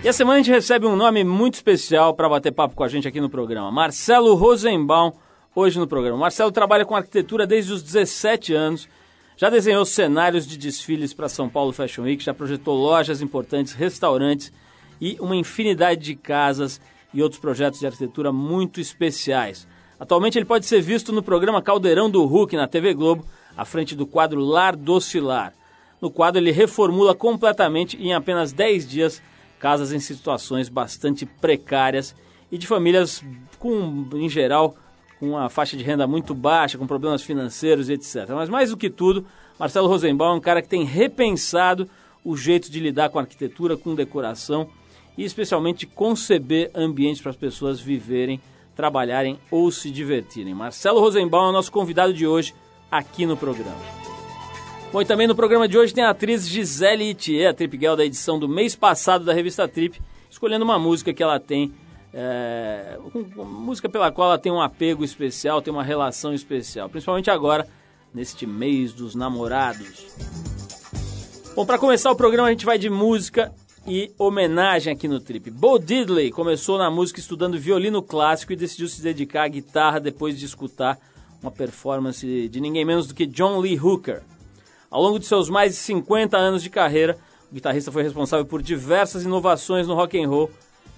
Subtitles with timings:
[0.00, 2.88] E a semana a gente recebe um nome muito especial para bater papo com a
[2.88, 3.72] gente aqui no programa.
[3.72, 5.12] Marcelo Rosenbaum,
[5.52, 6.16] hoje no programa.
[6.16, 8.88] Marcelo trabalha com arquitetura desde os 17 anos,
[9.36, 14.52] já desenhou cenários de desfiles para São Paulo Fashion Week, já projetou lojas importantes, restaurantes
[15.00, 16.80] e uma infinidade de casas
[17.12, 19.66] e outros projetos de arquitetura muito especiais.
[19.98, 23.26] Atualmente ele pode ser visto no programa Caldeirão do Hulk na TV Globo,
[23.56, 25.54] à frente do quadro Lar Docilar.
[26.00, 29.22] No quadro ele reformula completamente em apenas 10 dias
[29.58, 32.14] casas em situações bastante precárias
[32.50, 33.22] e de famílias
[33.58, 34.76] com, em geral,
[35.18, 38.28] com uma faixa de renda muito baixa, com problemas financeiros e etc.
[38.30, 39.26] Mas mais do que tudo,
[39.58, 41.88] Marcelo Rosenbaum é um cara que tem repensado
[42.24, 44.68] o jeito de lidar com arquitetura, com decoração
[45.16, 48.40] e especialmente conceber ambientes para as pessoas viverem,
[48.76, 50.54] trabalharem ou se divertirem.
[50.54, 52.54] Marcelo Rosenbaum é o nosso convidado de hoje
[52.90, 54.17] aqui no programa.
[54.90, 57.94] Bom, e também no programa de hoje tem a atriz Gisele Itier, a Trip Girl
[57.94, 61.74] da edição do mês passado da revista Trip, escolhendo uma música que ela tem,
[62.12, 62.98] é,
[63.36, 67.68] uma música pela qual ela tem um apego especial, tem uma relação especial, principalmente agora,
[68.14, 70.06] neste mês dos namorados.
[71.54, 73.52] Bom, para começar o programa a gente vai de música
[73.86, 75.50] e homenagem aqui no Trip.
[75.50, 80.38] Bo Diddley começou na música estudando violino clássico e decidiu se dedicar à guitarra depois
[80.38, 80.98] de escutar
[81.42, 84.22] uma performance de ninguém menos do que John Lee Hooker.
[84.90, 87.18] Ao longo de seus mais de 50 anos de carreira,
[87.50, 90.50] o guitarrista foi responsável por diversas inovações no rock and roll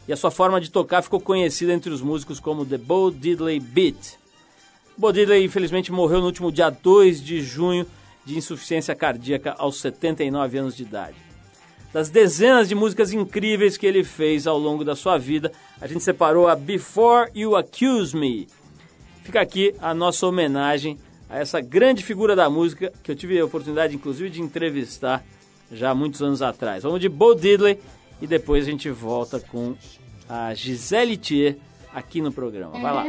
[0.07, 3.61] e a sua forma de tocar ficou conhecida entre os músicos como The Bo Diddley
[3.61, 4.19] Beat.
[4.97, 7.87] Bo Diddley infelizmente morreu no último dia 2 de junho
[8.25, 11.31] de insuficiência cardíaca aos 79 anos de idade
[11.93, 16.05] das dezenas de músicas incríveis que ele fez ao longo da sua vida, a gente
[16.05, 18.47] separou a Before You Accuse Me.
[19.25, 20.99] Fica aqui a nossa homenagem
[21.31, 25.25] a essa grande figura da música que eu tive a oportunidade, inclusive, de entrevistar
[25.71, 26.83] já há muitos anos atrás.
[26.83, 27.79] Vamos de Bo Diddley
[28.21, 29.77] e depois a gente volta com
[30.29, 31.57] a Gisele Thier
[31.95, 32.79] aqui no programa.
[32.81, 33.05] Vai lá.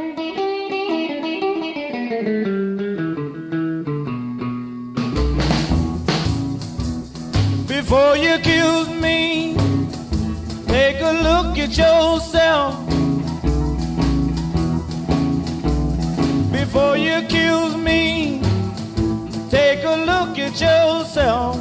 [7.66, 9.54] Before you accuse me,
[10.68, 13.01] take a look at yourself.
[16.72, 18.40] Before you accuse me,
[19.50, 21.58] take a look at yourself.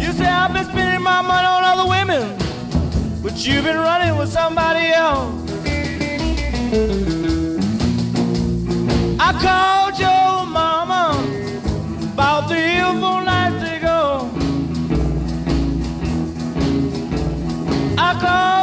[0.00, 2.34] You say I've been spending my money on other women,
[3.22, 5.34] but you've been running with somebody else.
[9.20, 11.22] I called your mama
[12.14, 14.30] about three or four nights ago.
[17.98, 18.61] I called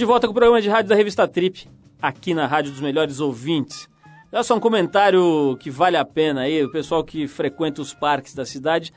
[0.00, 1.68] de volta com o programa de rádio da revista Trip,
[2.00, 3.86] aqui na Rádio dos Melhores Ouvintes.
[4.32, 8.34] Olha só um comentário que vale a pena aí, o pessoal que frequenta os parques
[8.34, 8.94] da cidade,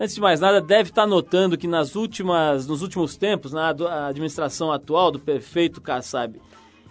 [0.00, 3.68] antes de mais nada, deve estar notando que nas últimas, nos últimos tempos, na
[4.08, 6.40] administração atual do prefeito Kassab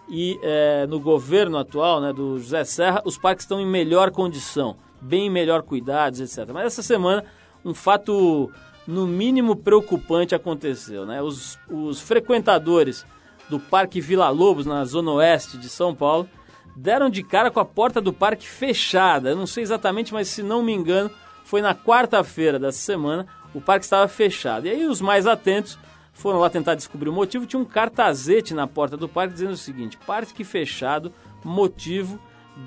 [0.08, 4.78] e é, no governo atual, né, do José Serra, os parques estão em melhor condição,
[5.02, 6.52] bem melhor cuidados, etc.
[6.54, 7.26] Mas essa semana,
[7.66, 8.52] um fato
[8.86, 11.20] no mínimo preocupante aconteceu, né?
[11.20, 13.04] Os, os frequentadores
[13.50, 16.28] do Parque Vila Lobos, na zona oeste de São Paulo,
[16.76, 19.30] deram de cara com a porta do parque fechada.
[19.30, 21.10] Eu não sei exatamente, mas se não me engano,
[21.44, 24.68] foi na quarta-feira dessa semana, o parque estava fechado.
[24.68, 25.78] E aí os mais atentos
[26.12, 27.46] foram lá tentar descobrir o motivo.
[27.46, 31.14] Tinha um cartazete na porta do parque dizendo o seguinte: parque fechado,
[31.44, 32.20] motivo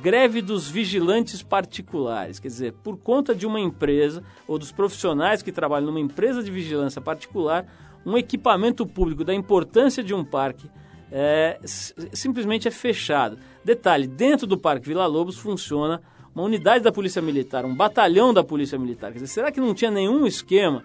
[0.02, 2.38] greve dos vigilantes particulares.
[2.38, 6.50] Quer dizer, por conta de uma empresa ou dos profissionais que trabalham numa empresa de
[6.50, 7.66] vigilância particular,
[8.08, 10.68] um equipamento público da importância de um parque
[11.10, 13.38] é, simplesmente é fechado.
[13.64, 16.00] Detalhe: dentro do Parque Vila Lobos funciona
[16.34, 19.12] uma unidade da Polícia Militar, um batalhão da Polícia Militar.
[19.12, 20.84] Quer dizer, será que não tinha nenhum esquema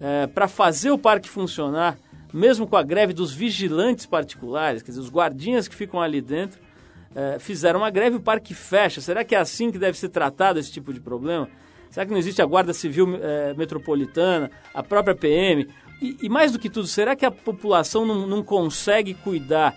[0.00, 1.98] é, para fazer o parque funcionar,
[2.32, 6.60] mesmo com a greve dos vigilantes particulares, quer dizer, os guardinhas que ficam ali dentro,
[7.14, 9.00] é, fizeram uma greve o parque fecha.
[9.00, 11.48] Será que é assim que deve ser tratado esse tipo de problema?
[11.90, 15.66] Será que não existe a Guarda Civil é, Metropolitana, a própria PM?
[16.00, 19.76] E, e, mais do que tudo, será que a população não, não consegue cuidar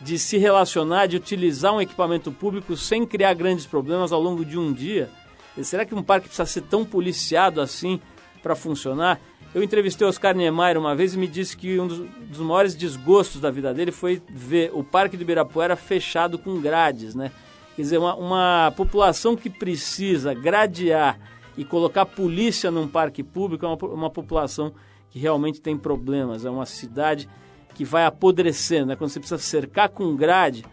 [0.00, 4.58] de se relacionar, de utilizar um equipamento público sem criar grandes problemas ao longo de
[4.58, 5.10] um dia?
[5.56, 8.00] E será que um parque precisa ser tão policiado assim
[8.42, 9.20] para funcionar?
[9.54, 12.74] Eu entrevistei o Oscar Niemeyer uma vez e me disse que um dos, dos, maiores
[12.74, 17.30] desgostos da vida dele foi ver o Parque do Ibirapuera fechado com grades, né?
[17.76, 21.18] Quer dizer, uma, uma população que precisa gradear
[21.56, 24.72] e colocar polícia num parque público é uma, uma população
[25.18, 26.44] realmente tem problemas.
[26.44, 27.28] É uma cidade
[27.74, 28.96] que vai apodrecendo, né?
[28.96, 30.64] Quando você precisa cercar com grade.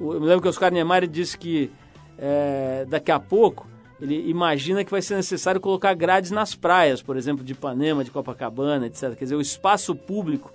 [0.00, 1.70] Eu me lembro que o Oscar Niemeyer disse que
[2.18, 3.66] é, daqui a pouco
[4.00, 8.10] ele imagina que vai ser necessário colocar grades nas praias, por exemplo, de Ipanema, de
[8.10, 9.14] Copacabana, etc.
[9.14, 10.50] Quer dizer, o espaço público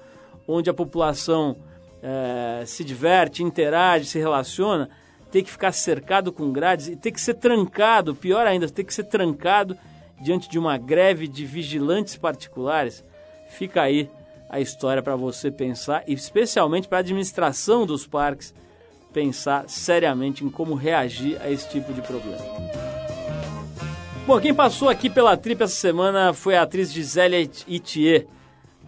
[0.48, 1.56] onde a população
[2.02, 4.90] é, se diverte, interage, se relaciona,
[5.32, 8.94] tem que ficar cercado com grades e tem que ser trancado, pior ainda, tem que
[8.94, 9.78] ser trancado
[10.22, 13.04] diante de uma greve de vigilantes particulares.
[13.58, 14.10] Fica aí
[14.50, 18.54] a história para você pensar, e especialmente para a administração dos parques
[19.14, 22.44] pensar seriamente em como reagir a esse tipo de problema.
[24.28, 28.28] Bom, quem passou aqui pela Trip essa semana foi a atriz Gisele Itier.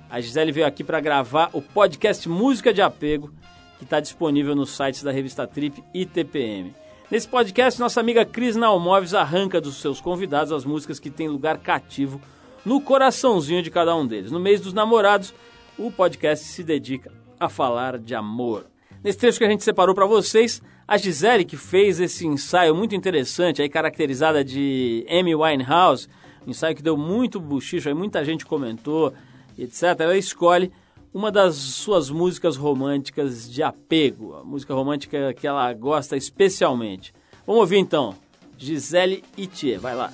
[0.10, 3.32] A Gisele veio aqui para gravar o podcast Música de Apego,
[3.78, 6.74] que está disponível nos sites da revista Trip e TPM.
[7.10, 11.58] Nesse podcast, nossa amiga Cris Nalmoves arranca dos seus convidados as músicas que têm lugar
[11.60, 12.20] cativo
[12.68, 14.30] no coraçãozinho de cada um deles.
[14.30, 15.34] No mês dos namorados,
[15.80, 17.10] o podcast se dedica
[17.40, 18.66] a falar de amor.
[19.02, 22.94] Nesse trecho que a gente separou para vocês, a Gisele, que fez esse ensaio muito
[22.94, 26.10] interessante, aí caracterizada de Amy Winehouse,
[26.46, 29.14] um ensaio que deu muito buchicho, aí muita gente comentou,
[29.58, 29.84] etc.
[30.00, 30.70] Ela escolhe
[31.14, 37.14] uma das suas músicas românticas de apego, a música romântica que ela gosta especialmente.
[37.46, 38.14] Vamos ouvir então,
[38.58, 40.12] Gisele Itier, vai lá.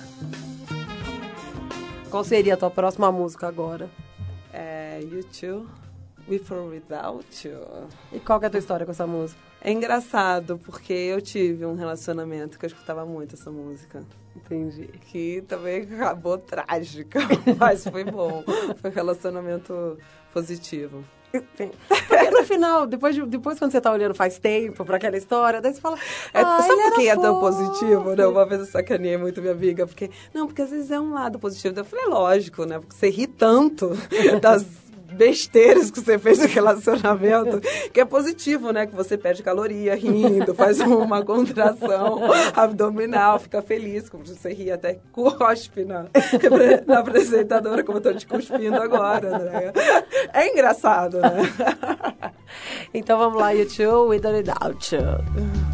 [2.14, 3.90] Qual seria a tua próxima música agora?
[4.52, 5.66] É You Too,
[6.28, 7.88] With or Without You.
[8.12, 9.40] E qual que é a tua história com essa música?
[9.60, 14.04] É engraçado, porque eu tive um relacionamento que eu escutava muito essa música.
[14.36, 14.86] Entendi.
[15.10, 17.18] Que também acabou trágica,
[17.58, 18.44] mas foi bom.
[18.80, 19.98] Foi um relacionamento
[20.32, 21.04] positivo.
[21.88, 25.60] Porque no final, depois, de, depois quando você tá olhando faz tempo pra aquela história,
[25.60, 25.96] daí você fala.
[26.32, 28.14] É, ah, sabe por que é tão positivo?
[28.14, 28.26] Né?
[28.26, 30.10] Uma vez eu sacaneei muito minha amiga, porque.
[30.32, 31.78] Não, porque às vezes é um lado positivo.
[31.78, 32.78] Eu falei, lógico, né?
[32.78, 33.90] Porque você ri tanto
[34.40, 34.64] das
[35.14, 37.60] besteiras que você fez no relacionamento,
[37.92, 38.86] que é positivo, né?
[38.86, 42.20] Que você perde caloria rindo, faz uma contração
[42.54, 46.06] abdominal, fica feliz, como você ri até cospe na,
[46.86, 49.72] na apresentadora, como eu tô te cuspindo agora, né?
[50.32, 51.30] É engraçado, né?
[52.92, 55.73] Então vamos lá, YouTube, With or Without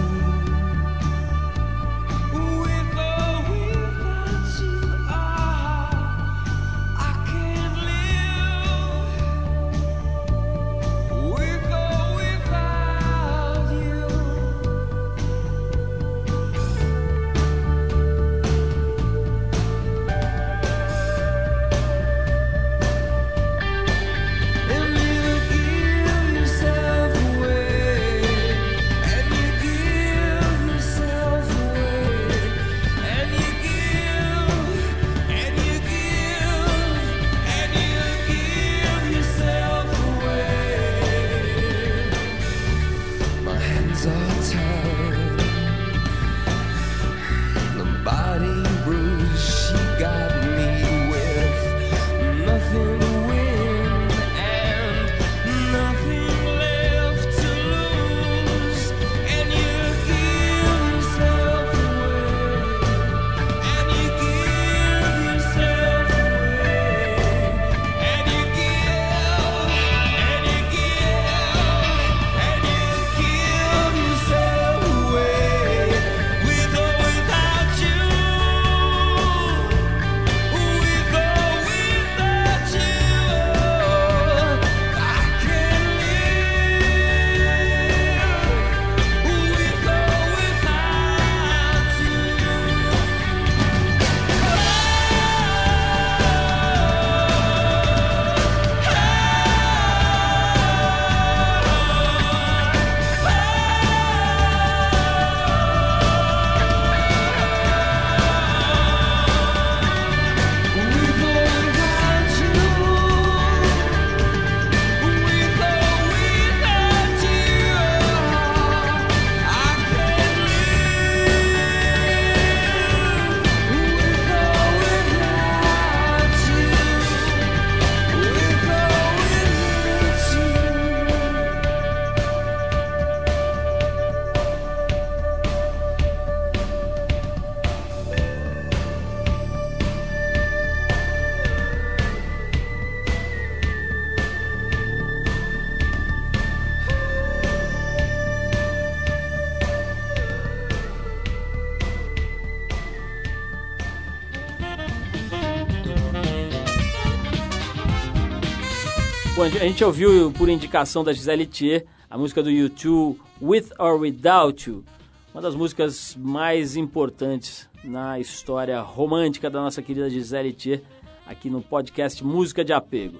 [159.61, 164.67] a gente ouviu por indicação da Gisele Thier a música do U2 With or Without
[164.67, 164.83] You,
[165.31, 170.81] uma das músicas mais importantes na história romântica da nossa querida Gisele Thier,
[171.27, 173.19] aqui no podcast Música de Apego.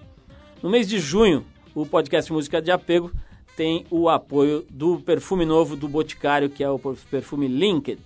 [0.63, 1.45] No mês de junho,
[1.75, 3.11] o podcast Música de Apego
[3.55, 8.01] tem o apoio do perfume novo do Boticário, que é o perfume Linked,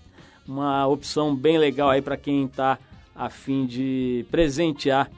[0.45, 2.77] uma opção bem legal aí para quem está
[3.15, 5.09] a fim de presentear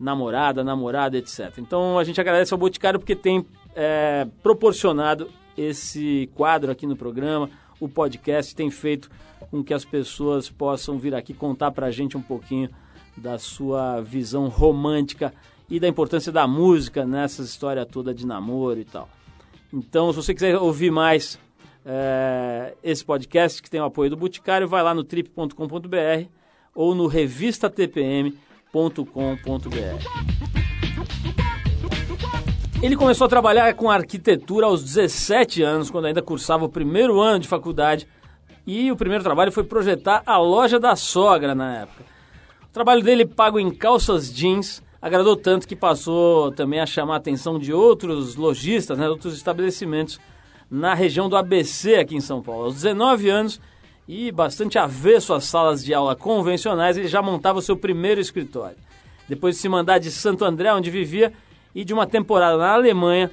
[0.00, 1.58] namorada, namorado, etc.
[1.58, 3.44] Então a gente agradece ao Boticário porque tem
[3.76, 9.10] é, proporcionado esse quadro aqui no programa, o podcast tem feito
[9.50, 12.70] com que as pessoas possam vir aqui contar pra gente um pouquinho
[13.16, 15.34] da sua visão romântica
[15.68, 19.08] e da importância da música nessa história toda de namoro e tal.
[19.72, 21.38] Então, se você quiser ouvir mais
[21.84, 26.28] é, esse podcast que tem o apoio do Boticário, vai lá no trip.com.br
[26.74, 27.06] ou no
[28.72, 30.04] revistatpm.com.br.
[32.82, 37.38] Ele começou a trabalhar com arquitetura aos 17 anos, quando ainda cursava o primeiro ano
[37.38, 38.06] de faculdade,
[38.66, 42.04] e o primeiro trabalho foi projetar a loja da sogra na época.
[42.62, 47.16] O trabalho dele, pago em calças jeans, agradou tanto que passou também a chamar a
[47.18, 50.18] atenção de outros lojistas, né, outros estabelecimentos
[50.70, 52.66] na região do ABC aqui em São Paulo.
[52.66, 53.60] Aos 19 anos
[54.12, 58.76] e bastante avesso às salas de aula convencionais, ele já montava o seu primeiro escritório.
[59.28, 61.32] Depois de se mandar de Santo André, onde vivia,
[61.72, 63.30] e de uma temporada na Alemanha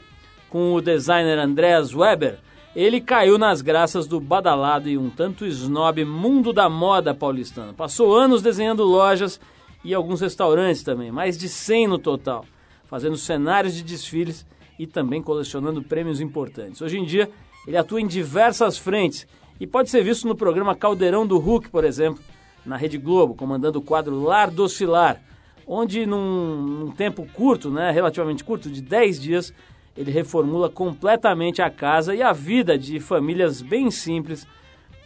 [0.52, 2.38] com o designer Andreas Weber,
[2.76, 7.74] ele caiu nas graças do badalado e um tanto snob mundo da moda paulistano.
[7.74, 9.40] Passou anos desenhando lojas
[9.84, 12.46] e alguns restaurantes também, mais de 100 no total,
[12.86, 14.46] fazendo cenários de desfiles
[14.78, 16.84] e também colecionando prêmios importantes.
[16.84, 17.32] Hoje em dia,
[17.66, 19.26] ele atua em diversas frentes
[19.60, 22.22] e pode ser visto no programa Caldeirão do Hulk, por exemplo,
[22.66, 25.22] na Rede Globo, comandando o quadro Lar Docilar,
[25.66, 29.54] onde num, num tempo curto, né, relativamente curto, de 10 dias,
[29.96, 34.46] ele reformula completamente a casa e a vida de famílias bem simples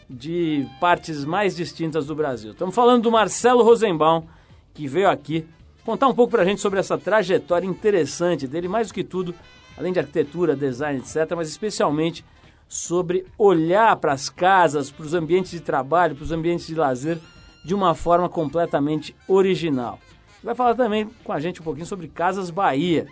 [0.09, 2.51] de partes mais distintas do Brasil.
[2.51, 4.25] Estamos falando do Marcelo Rosenbaum,
[4.73, 5.45] que veio aqui
[5.85, 9.33] contar um pouco para a gente sobre essa trajetória interessante dele, mais do que tudo,
[9.77, 12.25] além de arquitetura, design, etc., mas especialmente
[12.71, 17.19] sobre olhar para as casas, para os ambientes de trabalho, para os ambientes de lazer
[17.65, 19.99] de uma forma completamente original.
[20.41, 23.07] Vai falar também com a gente um pouquinho sobre Casas Bahia.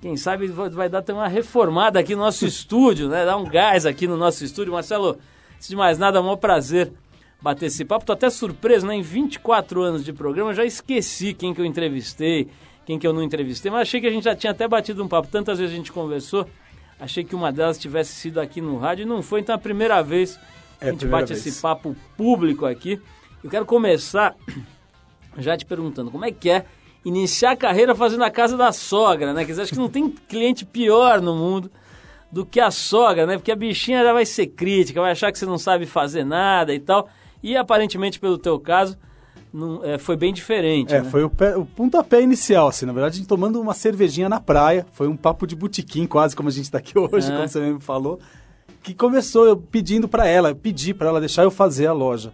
[0.00, 3.26] Quem sabe vai dar até uma reformada aqui no nosso estúdio, né?
[3.26, 4.72] Dar um gás aqui no nosso estúdio.
[4.72, 5.18] Marcelo,
[5.56, 6.92] antes de mais nada, é um maior prazer
[7.42, 8.06] bater esse papo.
[8.06, 8.94] Tô até surpreso, né?
[8.94, 12.48] Em 24 anos de programa, eu já esqueci quem que eu entrevistei,
[12.86, 15.08] quem que eu não entrevistei, mas achei que a gente já tinha até batido um
[15.08, 15.26] papo.
[15.26, 16.46] Tantas vezes a gente conversou,
[17.00, 19.60] achei que uma delas tivesse sido aqui no rádio e não foi, então é a
[19.60, 20.36] primeira vez
[20.78, 21.46] que É a gente bate vez.
[21.46, 23.00] esse papo público aqui.
[23.42, 24.34] Eu quero começar
[25.38, 26.64] já te perguntando como é que é
[27.04, 29.44] iniciar a carreira fazendo a casa da sogra, né?
[29.44, 31.70] Quer dizer, acho que não tem cliente pior no mundo
[32.30, 33.36] do que a sogra, né?
[33.38, 36.74] Porque a bichinha já vai ser crítica, vai achar que você não sabe fazer nada
[36.74, 37.08] e tal.
[37.42, 38.98] E aparentemente, pelo teu caso,
[39.58, 40.94] não, é, foi bem diferente.
[40.94, 41.10] É, né?
[41.10, 44.40] foi o, pé- o pontapé inicial, assim, na verdade, a gente tomando uma cervejinha na
[44.40, 47.34] praia, foi um papo de botequim, quase como a gente tá aqui hoje, É.
[47.36, 48.18] como você mesmo falou,
[48.82, 52.32] que começou eu pedindo pra ela, eu pedi pra ela deixar eu fazer a loja.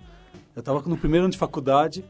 [0.55, 2.05] Eu tava no primeiro ano de faculdade,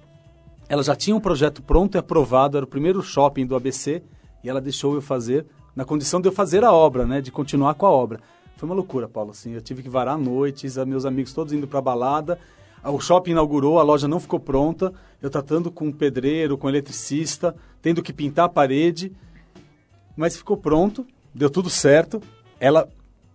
[0.69, 4.03] ela já tinha um projeto pronto e aprovado, era o primeiro shopping do ABC,
[4.43, 7.75] e ela deixou eu fazer, na condição de eu fazer a obra, né, de continuar
[7.75, 8.21] com a obra.
[8.57, 11.81] Foi uma loucura, Paulo, assim, eu tive que varar noites, meus amigos todos indo pra
[11.81, 12.39] balada,
[12.85, 18.03] o shopping inaugurou, a loja não ficou pronta, eu tratando com pedreiro, com eletricista, tendo
[18.03, 19.13] que pintar a parede,
[20.17, 22.21] mas ficou pronto, deu tudo certo.
[22.61, 22.89] Ela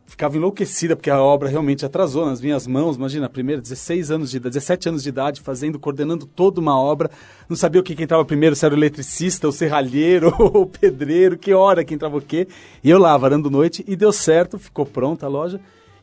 [0.09, 2.95] ficava enlouquecida porque a obra realmente atrasou nas minhas mãos.
[2.95, 7.11] Imagina, primeiro, 16 anos de idade, 17 anos de idade, fazendo, coordenando toda uma obra.
[7.47, 11.37] Não sabia o que, que entrava primeiro, se era o eletricista, o serralheiro, o pedreiro,
[11.37, 12.47] que hora que entrava o quê.
[12.83, 15.59] E eu lá, varando noite, e deu certo, ficou pronta a loja.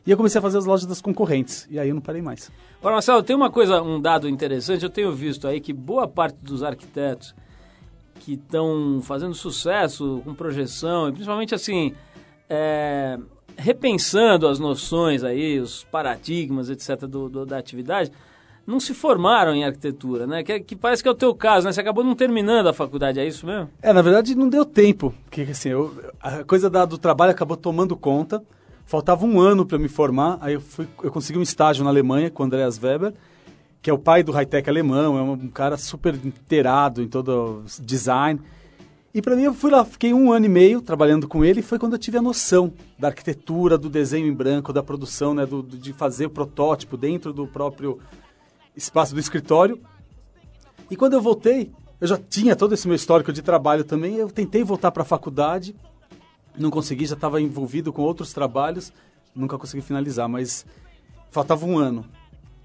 [0.07, 1.67] E eu comecei a fazer as lojas das concorrentes.
[1.69, 2.49] E aí eu não parei mais.
[2.79, 6.37] Agora, Marcelo, tem uma coisa, um dado interessante, eu tenho visto aí que boa parte
[6.41, 7.35] dos arquitetos
[8.21, 11.93] que estão fazendo sucesso com projeção, e principalmente assim,
[12.49, 13.17] é,
[13.57, 18.11] repensando as noções aí, os paradigmas, etc., do, do- da atividade,
[18.65, 20.43] não se formaram em arquitetura, né?
[20.43, 21.71] Que, que parece que é o teu caso, né?
[21.73, 23.69] Você acabou não terminando a faculdade, é isso mesmo?
[23.81, 27.55] É, na verdade não deu tempo, porque assim, eu- a coisa da- do trabalho acabou
[27.57, 28.41] tomando conta.
[28.87, 32.31] Faltava um ano para me formar, aí eu, fui, eu consegui um estágio na Alemanha
[32.31, 33.13] com o Andreas Weber,
[33.81, 38.39] que é o pai do high-tech alemão, é um, cara super inteirado em todo design.
[39.13, 41.63] E para mim eu fui lá, fiquei um ano e meio trabalhando com ele, e
[41.63, 45.45] foi quando eu tive a noção da arquitetura, do desenho em branco, da produção, né,
[45.45, 47.99] do- de fazer o protótipo dentro do próprio
[48.73, 49.81] espaço do escritório.
[50.89, 54.15] E quando eu voltei, eu já tinha todo esse meu histórico de trabalho também.
[54.15, 55.75] Eu tentei voltar para a faculdade,
[56.57, 58.91] não consegui, já estava envolvido com outros trabalhos,
[59.35, 60.65] nunca consegui finalizar, mas
[61.31, 62.05] faltava um ano.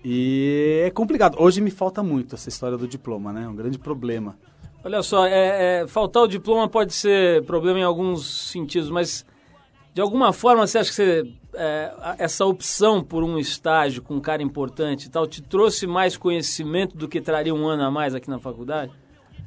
[0.04, 1.36] E é complicado.
[1.38, 3.44] Hoje me falta muito essa história do diploma, né?
[3.44, 4.36] É um grande problema.
[4.84, 9.24] Olha só, é, é, faltar o diploma pode ser problema em alguns sentidos, mas
[9.94, 14.20] de alguma forma você acha que você, é, essa opção por um estágio com um
[14.20, 18.12] cara importante e tal te trouxe mais conhecimento do que traria um ano a mais
[18.12, 18.90] aqui na faculdade?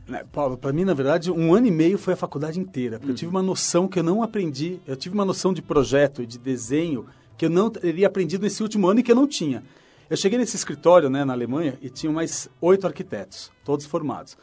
[0.08, 3.00] Né, Paulo, para mim, na verdade, um ano e meio foi a faculdade inteira.
[3.00, 4.80] porque Eu tive uma noção que eu não aprendi.
[4.86, 7.06] Eu tive uma noção de projeto e de desenho
[7.38, 9.64] que eu não teria aprendido nesse último ano e que eu não tinha.
[10.10, 14.38] Eu cheguei nesse escritório né, na Alemanha e tinha mais oito arquitetos, todos formados.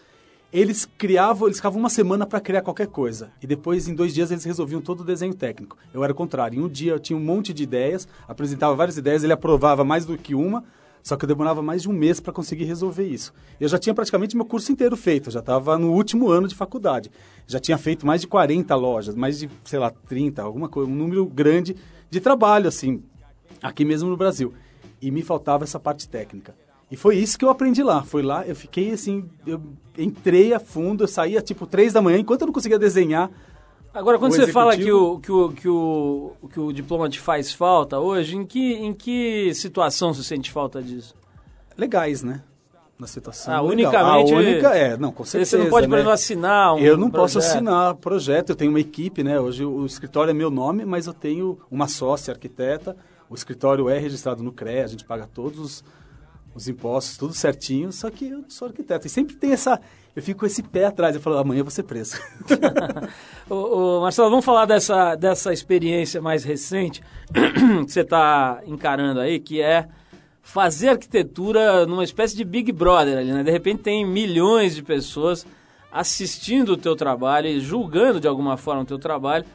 [0.53, 3.31] Eles criavam, eles ficavam uma semana para criar qualquer coisa.
[3.40, 5.79] E depois, em dois dias, eles resolviam todo o desenho técnico.
[5.94, 6.59] Eu era o contrário.
[6.59, 10.05] Em um dia eu tinha um monte de ideias, apresentava várias ideias, ele aprovava mais
[10.05, 10.62] do que uma,
[11.02, 13.32] só que eu demorava mais de um mês para conseguir resolver isso.
[13.60, 17.10] Eu já tinha praticamente meu curso inteiro feito, já estava no último ano de faculdade.
[17.46, 20.94] Já tinha feito mais de 40 lojas, mais de, sei lá, 30, alguma coisa, um
[20.94, 21.76] número grande
[22.08, 23.02] de trabalho, assim,
[23.60, 24.54] aqui mesmo no Brasil.
[25.00, 26.54] E me faltava essa parte técnica.
[26.88, 28.02] E foi isso que eu aprendi lá.
[28.04, 29.60] Foi lá, eu fiquei assim, eu
[29.98, 33.30] entrei a fundo, eu saía tipo três da manhã, enquanto eu não conseguia desenhar.
[33.94, 37.52] Agora, quando você fala que o, que, o, que, o, que o diploma te faz
[37.52, 41.14] falta hoje, em que, em que situação você sente falta disso?
[41.76, 42.42] Legais, né?
[42.98, 43.52] Na situação.
[43.52, 43.72] Ah, legal.
[43.72, 45.50] unicamente- A única é, não, com certeza.
[45.50, 45.98] Você não pode, por né?
[45.98, 47.50] exemplo, assinar um Eu não posso projeto.
[47.55, 49.38] assinar projeto, eu tenho uma equipe, né?
[49.38, 52.96] Hoje o escritório é meu nome, mas eu tenho uma sócia arquiteta,
[53.28, 55.85] o escritório é registrado no CREA, a gente paga todos os,
[56.55, 59.07] os impostos, tudo certinho, só que eu sou arquiteto.
[59.07, 59.78] E sempre tem essa.
[60.14, 62.16] Eu fico com esse pé atrás, eu falo, amanhã eu vou ser preso.
[63.48, 69.40] Ô, ô, Marcelo, vamos falar dessa, dessa experiência mais recente que você está encarando aí,
[69.40, 69.88] que é
[70.42, 73.42] fazer arquitetura numa espécie de Big Brother ali, né?
[73.42, 75.46] De repente tem milhões de pessoas
[75.90, 79.46] assistindo o teu trabalho e julgando de alguma forma o teu trabalho,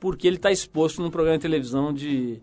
[0.00, 2.40] porque ele está exposto num programa de televisão de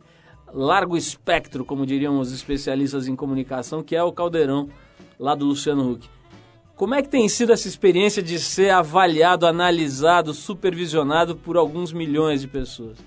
[0.54, 4.70] largo espectro, como diriam os especialistas em comunicação, que é o Caldeirão,
[5.20, 6.08] lá do Luciano Huck.
[6.78, 12.42] Como é que tem sido essa experiência de ser avaliado, analisado, supervisionado por alguns milhões
[12.42, 13.00] de pessoas?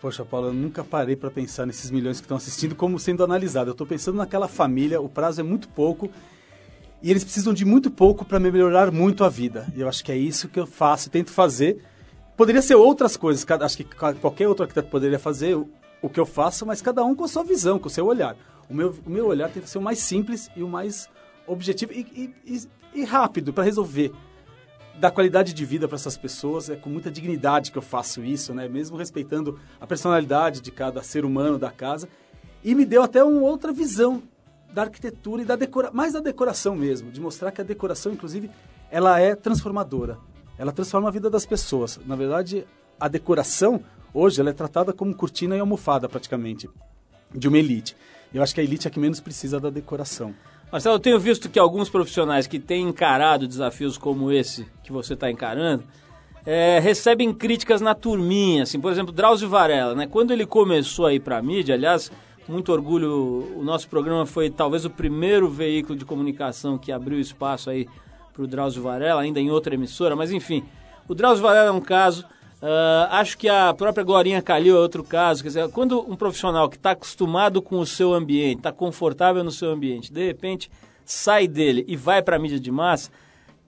[0.00, 3.68] Poxa, Paulo, eu nunca parei para pensar nesses milhões que estão assistindo como sendo analisado.
[3.68, 6.08] Eu estou pensando naquela família, o prazo é muito pouco
[7.02, 9.66] e eles precisam de muito pouco para melhorar muito a vida.
[9.76, 11.84] E eu acho que é isso que eu faço, tento fazer.
[12.34, 16.64] Poderia ser outras coisas, acho que qualquer outro arquiteto poderia fazer o, que eu faço,
[16.64, 18.34] mas cada um com a sua visão, com o seu olhar.
[18.70, 21.10] O meu, o meu olhar tem que ser o mais simples e o mais
[21.46, 22.06] objetivo e,
[22.46, 24.12] e- e- e rápido para resolver.
[24.98, 28.52] Dar qualidade de vida para essas pessoas, é com muita dignidade que eu faço isso,
[28.52, 28.68] né?
[28.68, 32.08] Mesmo respeitando a personalidade de cada ser humano da casa.
[32.64, 34.22] E me deu até uma outra visão
[34.72, 38.50] da arquitetura e da decoração, mais da decoração mesmo, de mostrar que a decoração, inclusive,
[38.90, 40.18] ela é transformadora.
[40.58, 42.00] Ela transforma a vida das pessoas.
[42.04, 42.66] Na verdade,
[42.98, 46.68] a decoração, hoje, ela é tratada como cortina e almofada, praticamente,
[47.32, 47.96] de uma elite.
[48.34, 50.34] Eu acho que a elite é a que menos precisa da decoração.
[50.70, 55.14] Marcelo, eu tenho visto que alguns profissionais que têm encarado desafios como esse que você
[55.14, 55.82] está encarando
[56.44, 60.06] é, recebem críticas na turminha, assim, por exemplo, Drauzio Varela, né?
[60.06, 62.12] Quando ele começou a ir para a mídia, aliás,
[62.46, 67.70] muito orgulho, o nosso programa foi talvez o primeiro veículo de comunicação que abriu espaço
[67.70, 67.88] aí
[68.32, 70.64] para o Drauzio Varela, ainda em outra emissora, mas enfim,
[71.08, 72.26] o Drauzio Varela é um caso,
[72.60, 75.42] ah, acho que a própria Glorinha Calil é outro caso.
[75.42, 79.50] Quer dizer, quando um profissional que está acostumado com o seu ambiente, está confortável no
[79.50, 80.70] seu ambiente, de repente
[81.04, 83.10] sai dele e vai para a mídia de massa,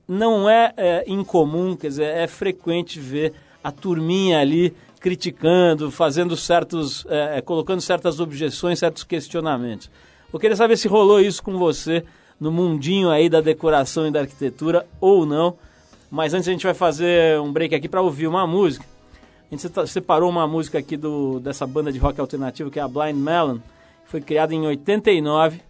[0.06, 7.06] não é, é, incomum, quer dizer, é frequente ver a turminha ali criticando, fazendo certos,
[7.08, 9.90] é, é, colocando certas objeções, certos questionamentos.
[10.32, 12.04] Eu queria saber se rolou isso com você
[12.38, 15.56] no mundinho aí da decoração e da arquitetura ou não.
[16.10, 18.84] Mas antes a gente vai fazer um break aqui para ouvir uma música.
[19.50, 22.88] A gente separou uma música aqui do, dessa banda de rock alternativo que é a
[22.88, 23.58] Blind Melon.
[24.06, 25.60] Foi criada em 89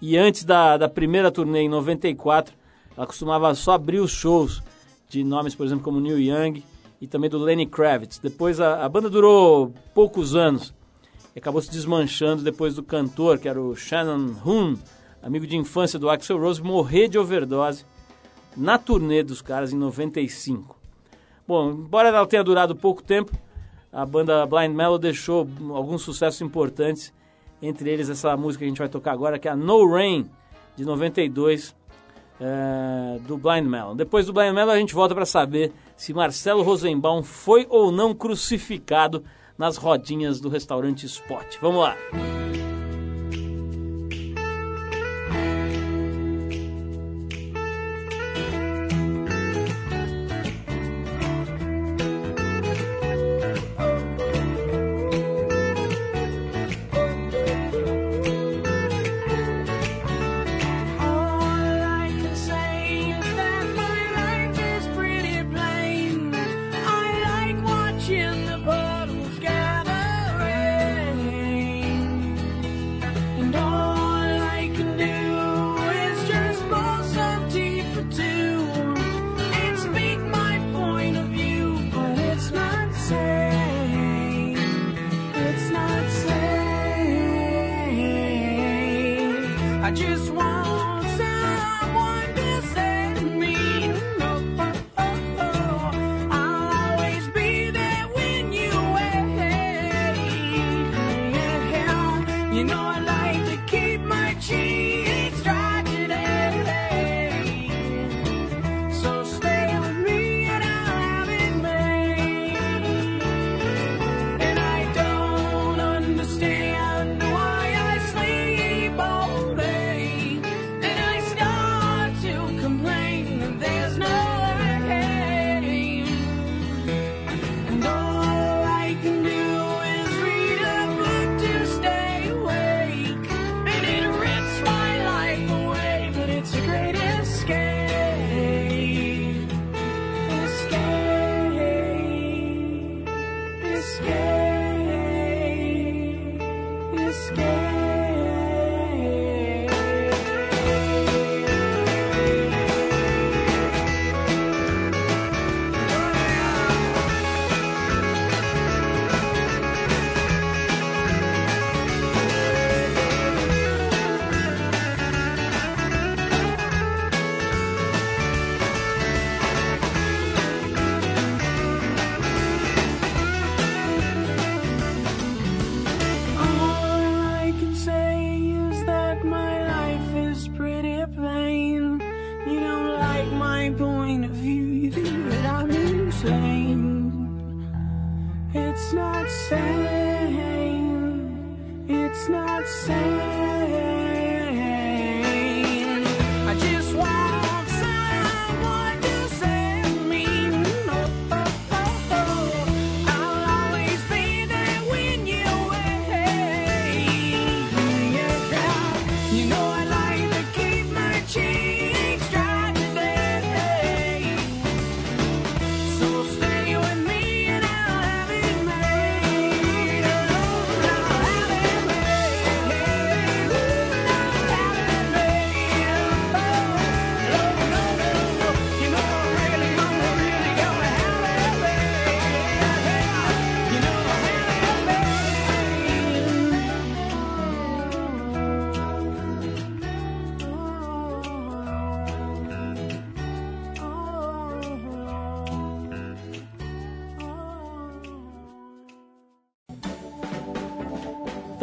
[0.00, 2.54] e antes da, da primeira turnê em 94,
[2.96, 4.62] ela costumava só abrir os shows
[5.08, 6.64] de nomes, por exemplo, como Neil Young
[7.00, 8.18] e também do Lenny Kravitz.
[8.18, 10.74] Depois a, a banda durou poucos anos
[11.34, 14.76] e acabou se desmanchando depois do cantor, que era o Shannon Hoon,
[15.22, 17.84] amigo de infância do Axel Rose, morrer de overdose
[18.56, 20.76] na turnê dos caras em 95.
[21.46, 23.32] Bom, embora ela tenha durado pouco tempo,
[23.92, 27.12] a banda Blind Mellow deixou alguns sucessos importantes,
[27.60, 30.28] entre eles essa música que a gente vai tocar agora, que é a No Rain,
[30.76, 31.74] de 92,
[32.40, 33.94] é, do Blind Melon.
[33.94, 38.14] Depois do Blind Melon a gente volta para saber se Marcelo Rosenbaum foi ou não
[38.14, 39.24] crucificado
[39.56, 41.46] nas rodinhas do restaurante Spot.
[41.60, 41.96] Vamos lá.
[42.12, 42.43] All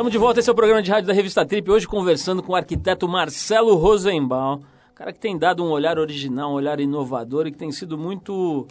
[0.02, 2.54] Estamos de volta, esse é o programa de rádio da Revista Trip, hoje conversando com
[2.54, 4.64] o arquiteto Marcelo Rosenbaum,
[4.96, 8.66] cara que tem dado um olhar original, um olhar inovador e que tem sido muito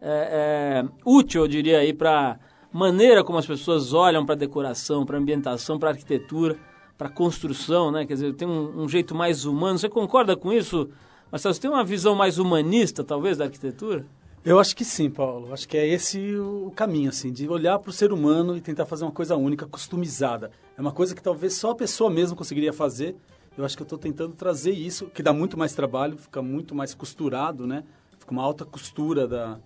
[0.00, 2.38] é, é, útil, eu diria, aí para
[2.72, 6.56] maneira como as pessoas olham para decoração, para ambientação, para arquitetura,
[6.96, 8.06] para construção, né?
[8.06, 9.80] Quer dizer, tem um, um jeito mais humano.
[9.80, 10.88] Você concorda com isso,
[11.32, 11.52] Marcelo?
[11.52, 14.06] Você tem uma visão mais humanista, talvez, da arquitetura?
[14.46, 15.52] Eu acho que sim, Paulo.
[15.52, 18.86] Acho que é esse o caminho, assim, de olhar para o ser humano e tentar
[18.86, 20.52] fazer uma coisa única, customizada.
[20.78, 23.16] É uma coisa que talvez só a pessoa mesma conseguiria fazer.
[23.58, 26.76] Eu acho que eu estou tentando trazer isso, que dá muito mais trabalho, fica muito
[26.76, 27.82] mais costurado, né?
[28.20, 29.58] Fica uma alta costura da,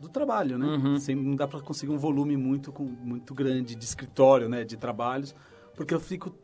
[0.00, 0.66] do trabalho, né?
[0.66, 0.98] Uhum.
[0.98, 4.64] Sem, não dá para conseguir um volume muito, muito grande de escritório, né?
[4.64, 5.34] De trabalhos,
[5.76, 6.34] porque eu fico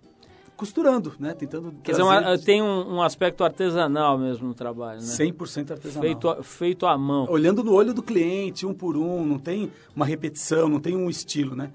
[0.60, 1.32] costurando, né?
[1.32, 5.06] Tentando Quer dizer, uma- tem um, um aspecto artesanal mesmo no trabalho, né?
[5.06, 6.02] 100% artesanal.
[6.02, 7.26] Feito, a- feito à mão.
[7.30, 11.08] Olhando no olho do cliente, um por um, não tem uma repetição, não tem um
[11.08, 11.70] estilo, né?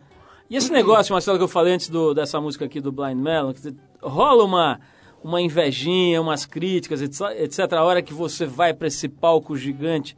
[0.48, 3.52] E esse negócio, Marcelo, que eu falei antes do- dessa música aqui do Blind Melon,
[3.52, 4.80] dizer, rola uma,
[5.24, 7.74] uma invejinha, umas críticas, etc, etc.
[7.74, 10.16] A hora que você vai para esse palco gigante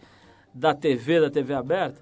[0.53, 2.01] da TV, da TV aberta?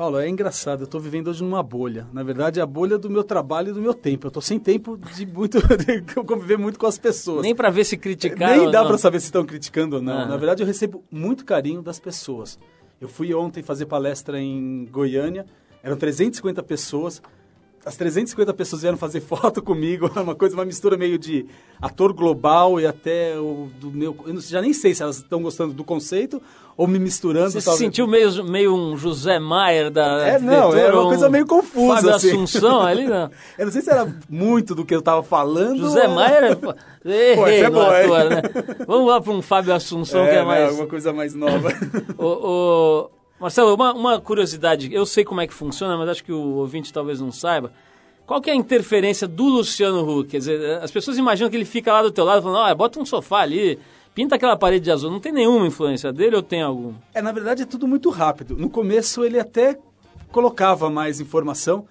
[0.00, 2.06] Paulo, é engraçado, eu estou vivendo hoje numa bolha.
[2.10, 4.26] Na verdade, é a bolha do meu trabalho e do meu tempo.
[4.26, 7.42] Eu estou sem tempo de muito de conviver muito com as pessoas.
[7.42, 10.20] Nem para ver se criticaram Nem dá para saber se estão criticando ou não.
[10.20, 10.28] Aham.
[10.28, 12.58] Na verdade, eu recebo muito carinho das pessoas.
[12.98, 15.44] Eu fui ontem fazer palestra em Goiânia,
[15.82, 17.20] eram 350 pessoas.
[17.84, 21.46] As 350 pessoas vieram fazer foto comigo, é uma coisa, uma mistura meio de
[21.80, 24.14] ator global e até o do meu.
[24.26, 26.42] Eu não- já nem sei se elas estão gostando do conceito
[26.76, 27.50] ou me misturando.
[27.50, 31.28] Você se sentiu meio, meio um José Maier da É, não, era uma um coisa
[31.30, 32.30] meio confusa, Fábio assim.
[32.32, 33.30] Assunção ali, não.
[33.58, 35.78] Eu não sei se era muito do que eu tava falando.
[35.78, 36.54] José ou- Maier é...
[36.56, 38.04] pô, Errei é boa, hein?
[38.04, 38.42] ator, né?
[38.86, 40.68] Vamos lá para um Fábio Assunção que é né, mais...
[40.68, 41.70] alguma coisa mais nova.
[42.18, 46.32] Ô, ô, Marcelo, uma, uma curiosidade, eu sei como é que funciona, mas acho que
[46.32, 47.72] o ouvinte talvez não saiba.
[48.26, 50.28] Qual que é a interferência do Luciano Huck?
[50.30, 53.00] Quer dizer, as pessoas imaginam que ele fica lá do teu lado falando, ah, bota
[53.00, 53.78] um sofá ali,
[54.14, 55.10] pinta aquela parede de azul.
[55.10, 56.92] Não tem nenhuma influência dele ou tem algum?
[57.14, 58.54] É, na verdade é tudo muito rápido.
[58.56, 59.76] No começo ele até
[60.30, 61.86] colocava mais informação,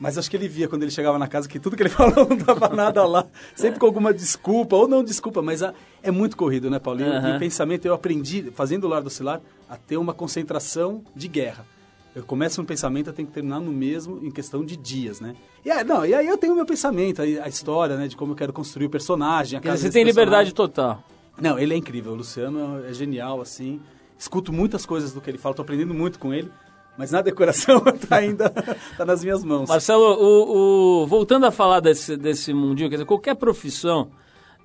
[0.00, 2.28] mas acho que ele via quando ele chegava na casa que tudo que ele falou
[2.28, 6.36] não dava nada lá, sempre com alguma desculpa, ou não desculpa, mas a- é muito
[6.36, 7.12] corrido, né, Paulinho?
[7.12, 7.34] Aham.
[7.34, 9.40] E o pensamento, eu aprendi, fazendo o Lar do Cilar,
[9.74, 11.66] a ter uma concentração de guerra.
[12.14, 15.34] Eu começo um pensamento, eu tenho que terminar no mesmo em questão de dias, né?
[15.64, 18.16] E aí, não, e aí eu tenho o meu pensamento, a, a história, né, de
[18.16, 20.06] como eu quero construir o personagem, a casa você tem personagem.
[20.06, 21.02] liberdade total.
[21.40, 22.12] Não, ele é incrível.
[22.12, 23.80] O Luciano é genial, assim.
[24.16, 26.48] Escuto muitas coisas do que ele fala, tô aprendendo muito com ele.
[26.96, 28.48] Mas na decoração tá ainda
[28.96, 29.68] tá nas minhas mãos.
[29.68, 34.10] Marcelo, o, o- voltando a falar desse, desse mundinho, quer dizer, qualquer profissão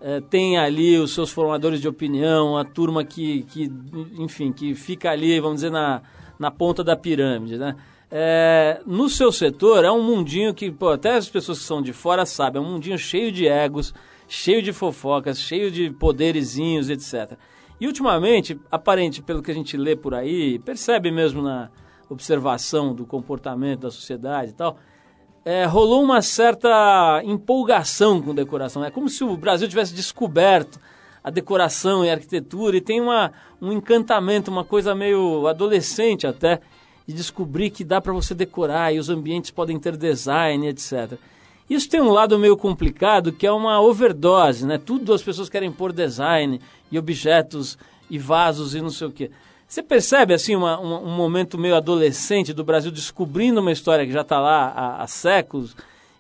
[0.01, 3.71] eh, tem ali os seus formadores de opinião, a turma que, que,
[4.17, 6.01] enfim, que fica ali, vamos dizer, na,
[6.37, 7.75] na ponta da pirâmide, né?
[8.11, 11.93] Eh, no seu setor é um mundinho que, pô, até as pessoas que são de
[11.93, 13.93] fora sabem, é um mundinho cheio de egos,
[14.27, 17.37] cheio de fofocas, cheio de poderizinhos, etc.
[17.79, 21.69] E ultimamente, aparente pelo que a gente lê por aí, percebe mesmo na
[22.09, 24.77] observação do comportamento da sociedade e tal,
[25.45, 28.83] é, rolou uma certa empolgação com decoração.
[28.83, 30.79] É como se o Brasil tivesse descoberto
[31.23, 36.61] a decoração e a arquitetura e tem uma, um encantamento, uma coisa meio adolescente até,
[37.07, 41.17] de descobrir que dá para você decorar e os ambientes podem ter design, etc.
[41.69, 44.77] Isso tem um lado meio complicado, que é uma overdose, né?
[44.77, 46.59] Tudo as pessoas querem pôr design
[46.91, 47.77] e objetos
[48.09, 49.31] e vasos e não sei o quê.
[49.69, 54.21] Você percebe, assim, uma- um momento meio adolescente do Brasil descobrindo uma história que já
[54.21, 55.75] está lá há, há séculos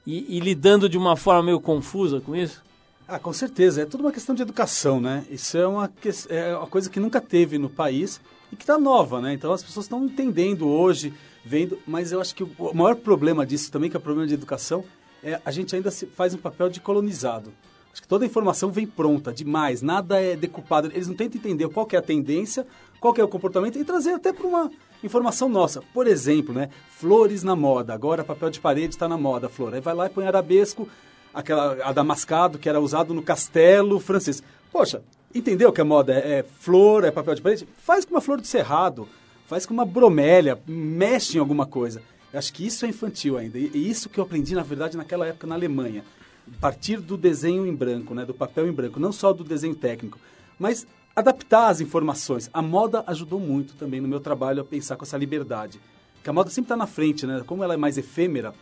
[0.05, 2.61] e, e lidando de uma forma meio confusa com isso?
[3.07, 3.81] Ah, com certeza.
[3.81, 5.25] É tudo uma questão de educação, né?
[5.31, 5.91] Isso é uma,
[6.29, 9.33] é uma coisa que nunca teve no país e que está nova, né?
[9.33, 11.11] Então as pessoas estão entendendo hoje,
[11.43, 11.79] vendo.
[11.87, 14.85] Mas eu acho que o maior problema disso também, que é o problema de educação,
[15.23, 17.51] é a gente ainda faz um papel de colonizado.
[17.91, 20.91] Acho que toda a informação vem pronta, demais, nada é decupado.
[20.93, 22.65] Eles não tentam entender qual é a tendência,
[22.99, 24.71] qual é o comportamento e trazer até para uma
[25.03, 25.81] informação nossa.
[25.93, 26.69] Por exemplo, né?
[26.89, 27.93] Flores na moda.
[27.93, 29.73] Agora papel de parede está na moda, flor.
[29.73, 30.87] Aí vai lá e põe arabesco,
[31.33, 34.43] aquela adamascado que era usado no castelo francês.
[34.71, 35.01] Poxa,
[35.33, 37.67] entendeu que a moda é, é flor, é papel de parede?
[37.77, 39.07] Faz com uma flor de cerrado,
[39.47, 42.01] faz com uma bromélia, mexe em alguma coisa.
[42.31, 43.57] Eu acho que isso é infantil ainda.
[43.57, 46.03] E isso que eu aprendi, na verdade, naquela época na Alemanha.
[46.59, 50.17] Partir do desenho em branco, né, do papel em branco, não só do desenho técnico,
[50.57, 50.85] mas
[51.19, 52.49] adaptar as informações.
[52.53, 55.79] A moda ajudou muito também no meu trabalho a pensar com essa liberdade.
[56.15, 57.43] Porque a moda sempre está na frente, né?
[57.45, 58.53] Como ela é mais efêmera,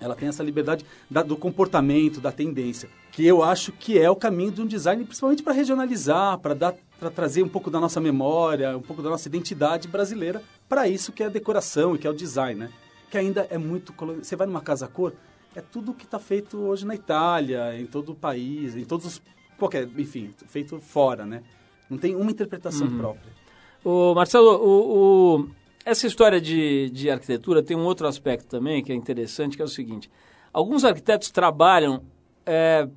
[0.00, 4.14] ela tem essa liberdade da- do comportamento, da tendência, que eu acho que é o
[4.16, 8.80] caminho de um design, principalmente para regionalizar, para trazer um pouco da nossa memória, um
[8.82, 12.14] pouco da nossa identidade brasileira para isso que é a decoração e que é o
[12.14, 12.70] design, né?
[13.10, 15.12] Que ainda é muito você vai numa casa cor,
[15.54, 19.22] é tudo que está feito hoje na Itália, em todo o país, em todos os...
[19.58, 21.42] Qualquer, enfim, feito fora, né?
[21.90, 22.96] Não tem uma interpretação Uhum.
[22.98, 23.32] própria.
[23.84, 25.48] O Marcelo, o, o-
[25.84, 29.64] essa história de, de arquitetura tem um outro aspecto também que é interessante, que é
[29.64, 30.10] o seguinte:
[30.52, 32.02] alguns arquitetos trabalham
[32.44, 32.88] é,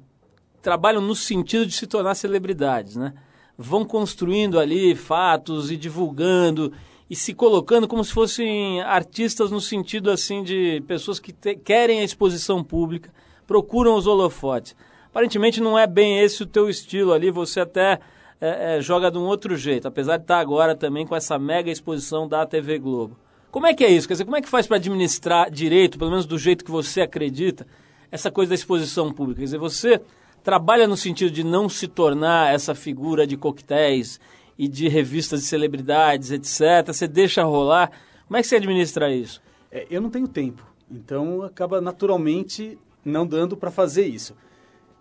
[0.62, 3.14] trabalham no sentido de se tornar celebridades, né?
[3.58, 6.72] Vão construindo ali fatos e divulgando
[7.10, 12.00] e se colocando como se fossem artistas no sentido assim de pessoas que te- querem
[12.00, 13.14] a exposição pública,
[13.46, 14.76] procuram os holofotes.
[15.08, 18.00] Aparentemente não é bem esse o teu estilo ali, você até
[18.42, 21.70] é, é, joga de um outro jeito, apesar de estar agora também com essa mega
[21.70, 23.16] exposição da TV Globo.
[23.52, 24.08] Como é que é isso?
[24.08, 27.02] Quer dizer, como é que faz para administrar direito, pelo menos do jeito que você
[27.02, 27.68] acredita,
[28.12, 29.40] essa coisa da exposição pública?
[29.42, 30.02] Quer dizer, você
[30.44, 34.20] trabalha no sentido de não se tornar essa figura de coquetéis
[34.58, 36.88] e de revistas de celebridades, etc.
[36.88, 37.92] Você deixa rolar.
[38.28, 39.42] Como é que você administra isso?
[39.72, 44.36] É, eu não tenho tempo, então acaba naturalmente não dando para fazer isso.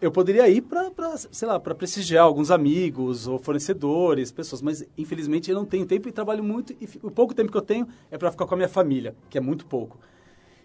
[0.00, 0.90] Eu poderia ir para,
[1.30, 6.08] sei lá, para prestigiar alguns amigos ou fornecedores, pessoas, mas infelizmente eu não tenho tempo
[6.08, 8.56] e trabalho muito e o pouco tempo que eu tenho é para ficar com a
[8.56, 9.98] minha família, que é muito pouco.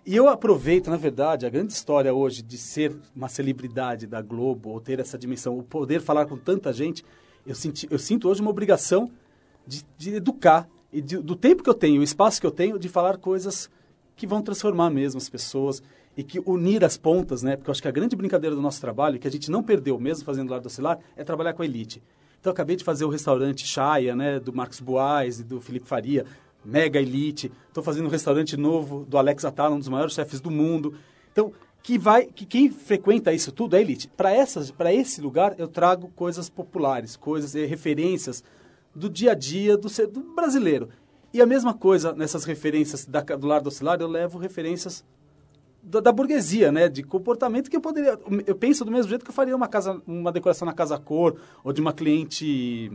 [0.05, 4.69] E eu aproveito, na verdade, a grande história hoje de ser uma celebridade da Globo
[4.69, 7.03] ou ter essa dimensão, o poder falar com tanta gente,
[7.45, 9.11] eu, senti, eu sinto hoje uma obrigação
[9.67, 12.79] de, de educar e de- do tempo que eu tenho, o espaço que eu tenho,
[12.79, 13.69] de falar coisas
[14.15, 15.83] que vão transformar mesmo as pessoas
[16.17, 17.56] e que unir as pontas, né?
[17.56, 19.99] Porque eu acho que a grande brincadeira do nosso trabalho, que a gente não perdeu
[19.99, 22.01] mesmo fazendo Lar do Oscilar, é trabalhar com a elite.
[22.39, 24.39] Então eu acabei de fazer o restaurante Chaya, né?
[24.39, 26.25] Do Marcos Boaz e do Felipe Faria,
[26.63, 27.51] mega elite.
[27.67, 30.95] Estou fazendo um restaurante novo do Alex Atala, um dos maiores chefes do mundo.
[31.32, 31.51] Então,
[31.84, 34.08] que vai, que quem frequenta isso tudo é elite.
[34.08, 38.43] Para essas, para esse lugar eu trago coisas populares, coisas, referências
[38.95, 40.89] do dia a dia do, do brasileiro.
[41.34, 45.04] E a mesma coisa nessas referências da, do Lar do Oscilar, eu levo referências
[45.85, 46.89] da, da burguesia, né?
[46.89, 48.19] De comportamento que eu poderia.
[48.45, 51.35] Eu penso do mesmo jeito que eu faria uma casa, uma decoração na casa cor
[51.63, 52.91] ou de uma cliente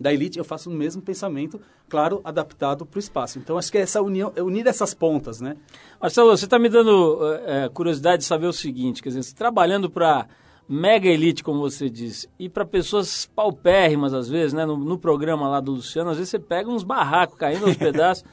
[0.00, 3.38] da elite, eu faço o mesmo pensamento, claro, adaptado para o espaço.
[3.38, 5.56] Então acho que é essa união, é unir essas pontas, né?
[6.00, 10.28] Marcelo, você está me dando eh, curiosidade de saber o seguinte, quer dizer, trabalhando para
[10.68, 14.64] mega elite, como você disse, e para pessoas paupérrimas, às vezes, né?
[14.64, 18.24] No, no programa lá do Luciano, às vezes você pega uns barracos caindo aos pedaços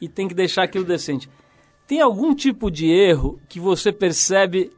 [0.00, 1.30] e tem que deixar aquilo decente.
[1.86, 4.70] Tem algum tipo de erro que você percebe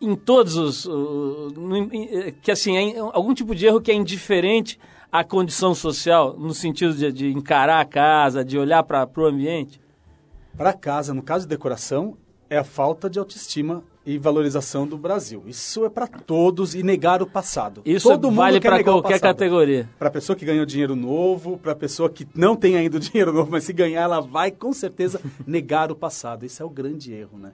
[0.00, 0.86] em todos os...
[0.86, 4.78] eh, que assim, é algum tipo de erro que é indiferente
[5.10, 9.80] à condição social, no sentido de, de encarar a casa, de olhar para o ambiente?
[10.56, 12.16] Para casa, no caso de decoração,
[12.48, 15.42] é a falta de autoestima e valorização do Brasil.
[15.48, 17.82] Isso é para todos e negar o passado.
[17.84, 19.88] Isso Todo vale para qualquer categoria.
[19.98, 23.00] Para a pessoa que ganhou dinheiro novo, para a pessoa que não tem ainda o
[23.00, 26.46] dinheiro novo, mas se ganhar, ela vai com certeza negar o passado.
[26.46, 27.50] Esse é o grande erro, né?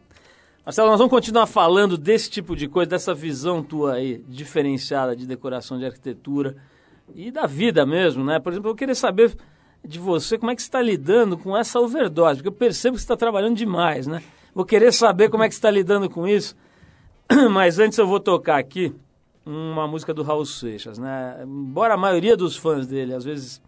[0.64, 5.26] Marcelo, nós vamos continuar falando desse tipo de coisa, dessa visão tua aí, diferenciada de
[5.26, 6.54] decoração de arquitetura
[7.14, 8.38] e da vida mesmo, né?
[8.38, 9.34] Por exemplo, eu queria saber
[9.84, 13.00] de você como é que você está lidando com essa overdose, porque eu percebo que
[13.00, 14.22] você está trabalhando demais, né?
[14.54, 16.54] Vou querer saber como é que está lidando com isso,
[17.50, 18.94] mas antes eu vou tocar aqui
[19.46, 21.40] uma música do Raul Seixas, né?
[21.42, 23.62] Embora a maioria dos fãs dele, às vezes,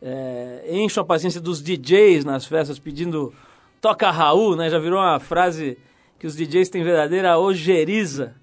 [0.00, 3.32] é, encham a paciência dos DJs nas festas pedindo
[3.80, 4.70] toca Raul, né?
[4.70, 5.78] Já virou uma frase
[6.18, 8.34] que os DJs têm verdadeira ojeriza.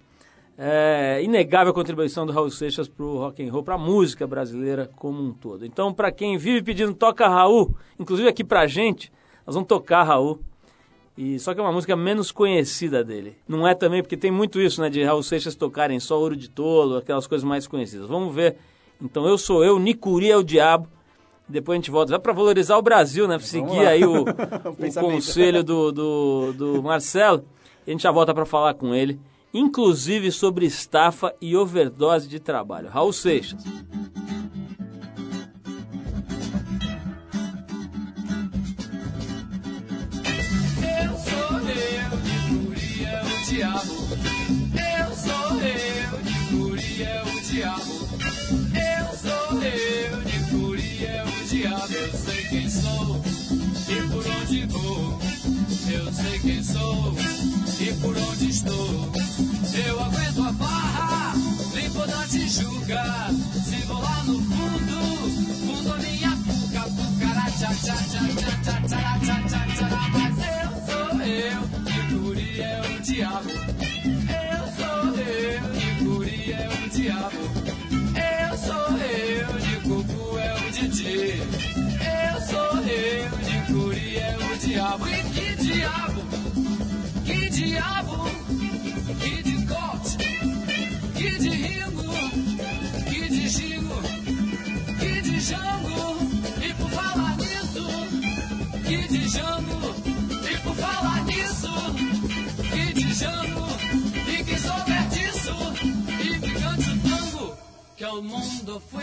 [0.56, 4.28] É, inegável a contribuição do Raul Seixas para o rock and roll, para a música
[4.28, 5.66] brasileira como um todo.
[5.66, 9.12] Então, para quem vive pedindo toca Raul, inclusive aqui pra gente,
[9.48, 10.40] nós vamos tocar Raul.
[11.18, 13.38] E só que é uma música menos conhecida dele.
[13.48, 16.50] Não é também porque tem muito isso, né, de Raul Seixas tocarem só Ouro de
[16.50, 18.08] Tolo, aquelas coisas mais conhecidas.
[18.08, 18.58] Vamos ver.
[19.02, 20.88] Então, eu sou eu, Nicuri é o diabo.
[21.48, 22.12] Depois a gente volta.
[22.12, 23.38] Vai para valorizar o Brasil, né?
[23.38, 27.44] Pra seguir aí o, o conselho do, do, do Marcelo.
[27.86, 29.20] E a gente já volta para falar com ele,
[29.54, 32.90] inclusive sobre estafa e overdose de trabalho.
[32.90, 33.62] Raul Seixas.
[43.84, 48.08] Eu sou eu, de é o diabo.
[48.74, 51.94] Eu sou eu, de é o diabo.
[51.94, 53.22] Eu sei quem sou
[53.90, 55.20] e por onde vou.
[55.92, 57.16] Eu sei quem sou
[57.80, 59.12] e por onde estou.
[59.86, 61.34] Eu aguento a barra,
[61.74, 63.04] limpo da Tijuca.
[63.66, 65.02] Se vou lá no fundo,
[65.66, 66.34] fundo minha
[72.60, 73.73] é o diabo.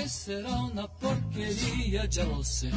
[0.08, 2.70] Será una porquería, ya lo sé.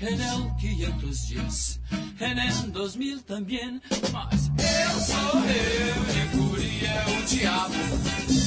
[0.00, 1.80] En el 510,
[2.20, 7.74] en el 2000 también, mas eu sou eu de Curi, é o diabo.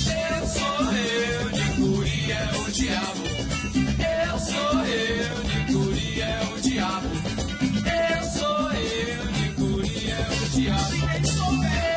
[0.09, 3.23] Eu sou eu de Curi, é o diabo.
[4.23, 7.09] Eu sou eu de Curi, é o diabo.
[7.85, 10.95] Eu sou eu de Curi, é o diabo.
[11.13, 11.88] Eu sou eu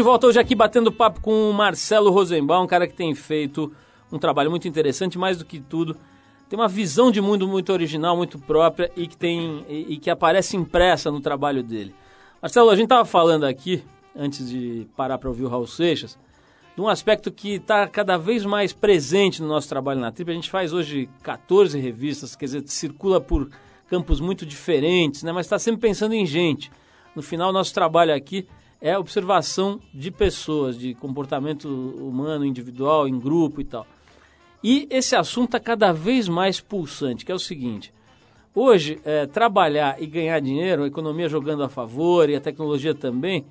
[0.00, 3.70] de volta hoje aqui batendo papo com o Marcelo Rosenbaum, um cara que tem feito
[4.10, 5.94] um trabalho muito interessante, mais do que tudo,
[6.48, 10.08] tem uma visão de mundo muito original, muito própria e que tem e, e que
[10.08, 11.94] aparece impressa no trabalho dele.
[12.40, 13.84] Marcelo, a gente estava falando aqui
[14.16, 16.18] antes de parar para ouvir o Raul Seixas,
[16.74, 20.30] de um aspecto que está cada vez mais presente no nosso trabalho na Trip.
[20.30, 23.50] A gente faz hoje 14 revistas, quer dizer, circula por
[23.86, 25.30] campos muito diferentes, né?
[25.30, 26.72] mas está sempre pensando em gente.
[27.14, 28.48] No final, nosso trabalho aqui
[28.80, 33.86] é observação de pessoas, de comportamento humano, individual, em grupo e tal.
[34.62, 37.92] E esse assunto está cada vez mais pulsante, que é o seguinte.
[38.54, 43.44] Hoje, é, trabalhar e ganhar dinheiro, a economia jogando a favor e a tecnologia também,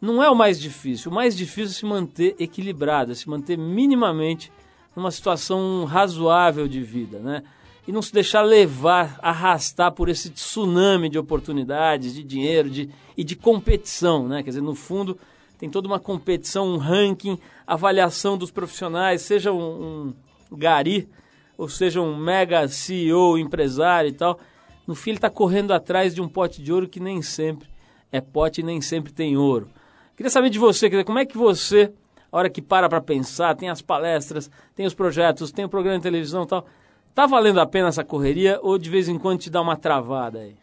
[0.00, 1.10] não é o mais difícil.
[1.10, 4.52] O mais difícil é se manter equilibrado, é se manter minimamente
[4.94, 7.42] numa situação razoável de vida, né?
[7.88, 13.24] E não se deixar levar, arrastar por esse tsunami de oportunidades, de dinheiro de, e
[13.24, 14.42] de competição, né?
[14.42, 15.18] Quer dizer, no fundo,
[15.56, 20.12] tem toda uma competição, um ranking, avaliação dos profissionais, seja um,
[20.52, 21.08] um gari,
[21.56, 24.38] ou seja um mega CEO, empresário e tal.
[24.86, 27.70] No fim, ele está correndo atrás de um pote de ouro que nem sempre
[28.12, 29.66] é pote e nem sempre tem ouro.
[30.14, 31.90] Queria saber de você, quer dizer, como é que você,
[32.30, 35.96] a hora que para para pensar, tem as palestras, tem os projetos, tem o programa
[35.96, 36.66] de televisão e tal,
[37.14, 40.40] tá valendo a pena essa correria ou de vez em quando te dá uma travada
[40.40, 40.54] aí?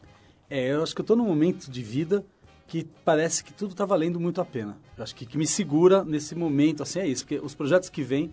[0.49, 2.25] É, eu acho que eu estou num momento de vida
[2.67, 4.77] que parece que tudo está valendo muito a pena.
[4.97, 8.01] Eu acho que que me segura nesse momento, assim, é isso, porque os projetos que
[8.01, 8.31] vêm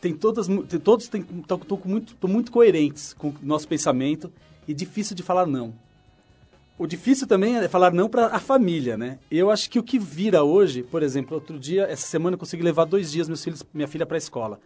[0.00, 4.30] tem todas, tem- todos estão muito, tão muito coerentes com o nosso pensamento
[4.68, 5.74] e difícil de falar não.
[6.78, 9.18] O difícil também é falar não para a família, né?
[9.30, 12.62] Eu acho que o que vira hoje, por exemplo, outro dia, essa semana eu consegui
[12.62, 14.60] levar dois dias meus filhos, minha filha para a escola.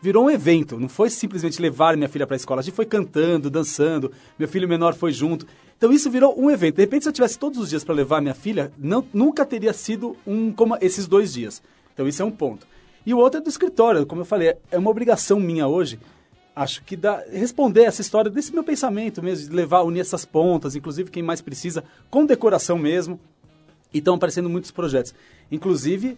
[0.00, 2.84] Virou um evento, não foi simplesmente levar minha filha para a escola, a gente foi
[2.84, 5.46] cantando, dançando, meu filho menor foi junto.
[5.76, 6.76] Então isso virou um evento.
[6.76, 9.72] De repente, se eu tivesse todos os dias para levar minha filha, não, nunca teria
[9.72, 11.62] sido um como esses dois dias.
[11.94, 12.66] Então isso é um ponto.
[13.04, 15.98] E o outro é do escritório, como eu falei, é uma obrigação minha hoje
[16.56, 20.74] acho que dá, responder essa história desse meu pensamento mesmo, de levar, unir essas pontas,
[20.74, 23.20] inclusive quem mais precisa, com decoração mesmo.
[23.92, 25.14] E estão aparecendo muitos projetos.
[25.52, 26.16] Inclusive,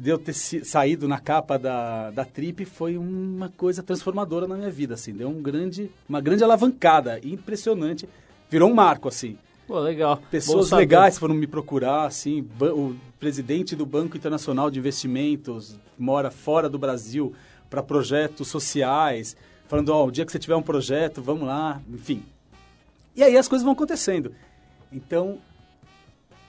[0.00, 4.70] de eu ter saído na capa da, da Trip foi uma coisa transformadora na minha
[4.70, 5.12] vida, assim.
[5.12, 8.08] Deu um grande, uma grande alavancada, impressionante.
[8.50, 9.36] Virou um marco, assim.
[9.66, 10.22] Pô, legal.
[10.30, 16.68] Pessoas legais foram me procurar, assim, o presidente do Banco Internacional de Investimentos mora fora
[16.68, 17.34] do Brasil
[17.68, 19.36] para projetos sociais,
[19.66, 22.22] falando, ó, o dia que você tiver um projeto, vamos lá, enfim.
[23.14, 24.32] E aí as coisas vão acontecendo.
[24.90, 25.38] Então,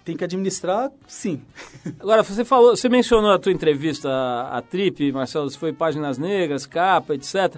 [0.09, 1.39] tem que administrar, sim.
[1.99, 4.09] Agora, você falou, você mencionou a tua entrevista
[4.51, 7.57] à, Trip, Marcelo, foi Páginas Negras, capa, etc.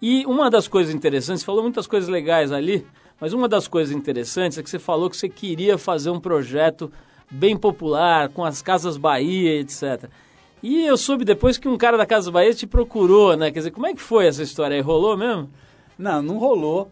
[0.00, 2.86] E uma das coisas interessantes, você falou muitas coisas legais ali,
[3.20, 6.90] mas uma das coisas interessantes é que você falou que você queria fazer um projeto
[7.30, 10.08] bem popular, com as Casas Bahia, etc.
[10.62, 13.50] E eu soube depois que um cara da Casa Bahia te procurou, né?
[13.50, 14.80] Quer dizer, como é que foi essa história aí?
[14.80, 15.50] Rolou mesmo?
[15.98, 16.90] Não, não rolou.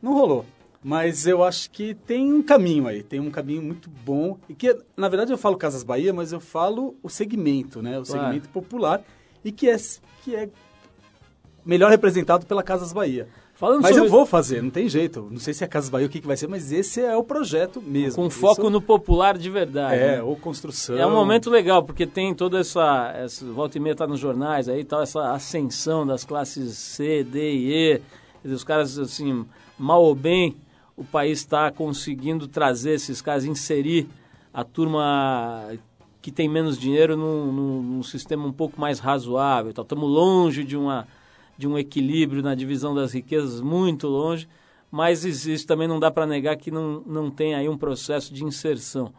[0.00, 0.44] Não rolou.
[0.84, 4.36] Mas eu acho que tem um caminho aí, tem um caminho muito bom.
[4.48, 7.98] E que, na verdade, eu falo Casas Bahia, mas eu falo o segmento, né?
[7.98, 8.22] O Claro.
[8.24, 9.00] segmento popular.
[9.44, 9.76] E que é,
[10.24, 10.48] que é
[11.64, 13.28] melhor representado pela Casas Bahia.
[13.54, 15.28] Falando Mas sobre- eu vou fazer, não tem jeito.
[15.30, 17.22] Não sei se é Casas Bahia o que, que vai ser, mas esse é o
[17.22, 18.20] projeto mesmo.
[18.20, 19.94] Com foco Isso- no popular de verdade.
[19.94, 20.22] É, né?
[20.22, 20.96] ou construção.
[20.98, 24.68] É um momento legal, porque tem toda essa, essa volta e meia tá nos jornais
[24.68, 28.00] aí, tal, essa ascensão das classes C, D e
[28.44, 28.48] E.
[28.48, 29.46] Os caras, assim,
[29.78, 30.56] mal ou bem,
[31.02, 34.08] o país está conseguindo trazer esses caras, inserir
[34.54, 35.68] a turma
[36.20, 39.72] que tem menos dinheiro num, num- num sistema um pouco mais razoável.
[39.76, 41.08] Estamos longe de, uma,
[41.58, 44.48] de um equilíbrio na divisão das riquezas, muito longe,
[44.90, 48.44] mas existe, também não dá para negar que não, não tem aí um processo de
[48.44, 49.12] inserção.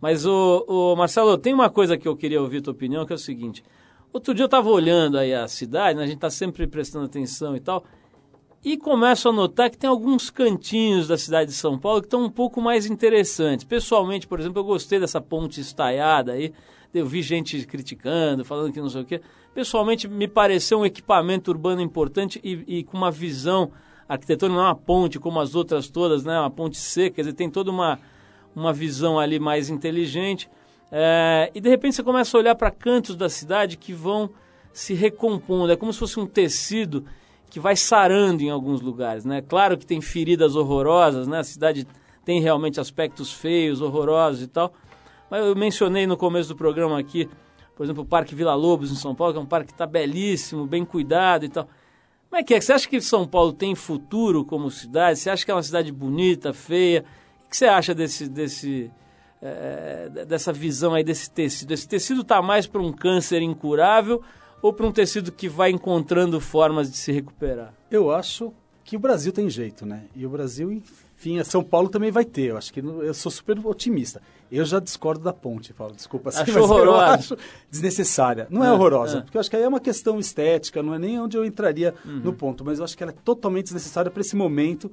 [0.00, 3.16] Mas, o, o Marcelo, tem uma coisa que eu queria ouvir tua opinião, que é
[3.16, 3.64] o seguinte.
[4.12, 7.56] Outro dia eu estava olhando aí a cidade, né, a gente está sempre prestando atenção
[7.56, 7.84] e tal,
[8.64, 12.24] e começo a notar que tem alguns cantinhos da cidade de São Paulo que estão
[12.24, 13.62] um pouco mais interessantes.
[13.62, 16.50] Pessoalmente, por exemplo, eu gostei dessa ponte estaiada aí,
[16.94, 19.20] eu vi gente criticando, falando que não sei o quê.
[19.52, 23.70] Pessoalmente, me pareceu um equipamento urbano importante e, e com uma visão
[24.08, 26.38] arquitetônica, não é uma ponte como as outras todas, né?
[26.40, 27.98] Uma ponte seca, quer dizer, tem toda uma,
[28.56, 30.48] uma visão ali mais inteligente.
[30.90, 34.30] É, e de repente você começa a olhar para cantos da cidade que vão
[34.72, 35.72] se recompondo.
[35.72, 37.04] É como se fosse um tecido
[37.54, 39.40] que vai sarando em alguns lugares, né?
[39.40, 41.38] Claro que tem feridas horrorosas, né?
[41.38, 41.86] A cidade
[42.24, 44.74] tem realmente aspectos feios, horrorosos e tal.
[45.30, 47.30] Mas eu mencionei no começo do programa aqui,
[47.76, 49.86] por exemplo, o Parque Vila Lobos em São Paulo, que é um parque que está
[49.86, 51.68] belíssimo, bem cuidado e tal.
[52.28, 52.60] Como é que é?
[52.60, 55.20] Você acha que São Paulo tem futuro como cidade?
[55.20, 57.04] Você acha que é uma cidade bonita, feia?
[57.46, 58.90] O que você acha desse, desse,
[59.40, 61.72] eh, dessa visão aí desse tecido?
[61.72, 64.20] Esse tecido está mais para um câncer incurável
[64.64, 67.74] ou para um tecido que vai encontrando formas de se recuperar?
[67.90, 68.52] Eu acho
[68.82, 70.04] que o Brasil tem jeito, né?
[70.16, 72.50] E o Brasil, enfim, a São Paulo também vai ter.
[72.50, 74.22] Eu acho que eu sou super otimista.
[74.50, 75.94] Eu já discordo da ponte, Paulo.
[75.94, 76.28] Desculpa.
[76.30, 77.04] assim, eu horrorosa?
[77.14, 77.36] acho
[77.70, 78.46] desnecessária.
[78.50, 79.20] Não é, É, horrorosa, é.
[79.22, 81.94] porque eu acho que aí é uma questão estética, não é nem onde eu entraria
[82.04, 82.20] Uhum.
[82.20, 82.64] no ponto.
[82.64, 84.90] Mas eu acho que ela é totalmente desnecessária para esse momento,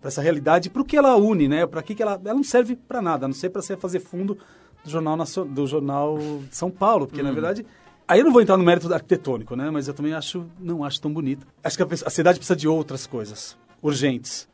[0.00, 1.66] para essa realidade, para o que ela une, né?
[1.66, 4.00] Para que que ela, ela não serve para nada, a não ser para você fazer
[4.00, 4.36] fundo
[4.84, 5.16] do jornal
[5.48, 6.18] do jornal
[6.50, 7.34] de São Paulo, porque na Uhum.
[7.34, 7.66] verdade
[8.06, 9.70] Aí eu não vou entrar no mérito arquitetônico, né?
[9.70, 11.46] Mas eu também acho, não acho tão bonito.
[11.62, 14.46] Acho que a, a cidade precisa de outras coisas urgentes.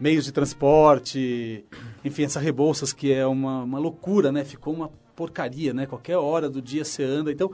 [0.00, 1.64] Meios de transporte,
[2.04, 4.44] enfim, essa Rebouças que é uma, uma loucura, né?
[4.44, 5.86] Ficou uma porcaria, né?
[5.86, 7.30] Qualquer hora do dia você anda.
[7.30, 7.50] Então,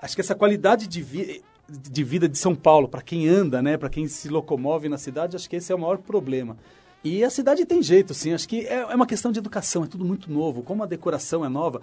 [0.00, 3.76] acho que essa qualidade de, vi de vida de São Paulo, para quem anda, né?
[3.76, 6.56] Para quem se locomove na cidade, acho que esse é o maior problema.
[7.04, 8.32] E a cidade tem jeito, sim.
[8.32, 10.62] Acho que é, é uma questão de educação, é tudo muito novo.
[10.62, 11.82] Como a decoração é nova,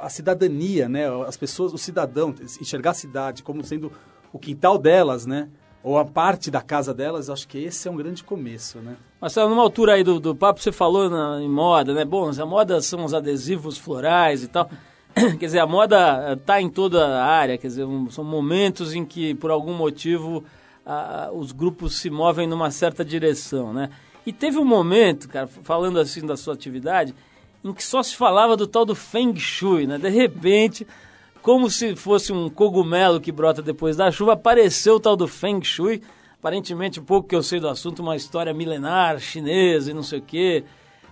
[0.00, 1.04] a cidadania, né?
[1.26, 3.92] As pessoas, o cidadão, enxergar a cidade como sendo
[4.32, 5.48] o quintal delas, né?
[5.80, 8.96] Ou a parte da casa delas, acho que esse é um grande começo, né?
[9.20, 12.04] Marcelo, numa altura aí do, do papo, você falou na- em moda, né?
[12.04, 14.68] Bom, a moda são os adesivos florais e tal.
[15.14, 19.04] Quer dizer, a moda está em toda a área, quer dizer, um- são momentos em
[19.04, 20.42] que, por algum motivo,
[20.84, 23.88] a- os grupos se movem numa certa direção, né?
[24.28, 27.14] E teve um momento, cara, falando assim da sua atividade,
[27.64, 29.96] em que só se falava do tal do Feng Shui, né?
[29.96, 30.86] De repente,
[31.40, 35.64] como se fosse um cogumelo que brota depois da chuva, apareceu o tal do Feng
[35.64, 36.02] Shui.
[36.38, 40.22] Aparentemente, pouco que eu sei do assunto, uma história milenar chinesa e não sei o
[40.22, 40.62] quê,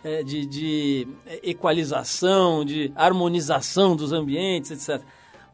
[0.04, 1.08] é, de, de
[1.42, 5.02] equalização, de harmonização dos ambientes, etc.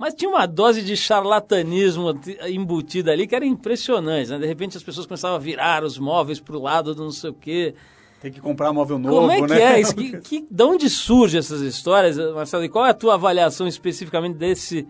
[0.03, 4.31] Mas tinha uma dose de charlatanismo embutida ali que era impressionante.
[4.31, 4.39] Né?
[4.41, 7.31] De repente as pessoas começavam a virar os móveis para o lado do não sei
[7.31, 7.73] o quê.
[8.21, 9.75] Tem que comprar móvel novo, Como é que né?
[9.75, 9.95] é isso?
[9.95, 12.65] Que, que, de onde surgem essas histórias, Marcelo?
[12.65, 14.89] E qual é a tua avaliação especificamente desse,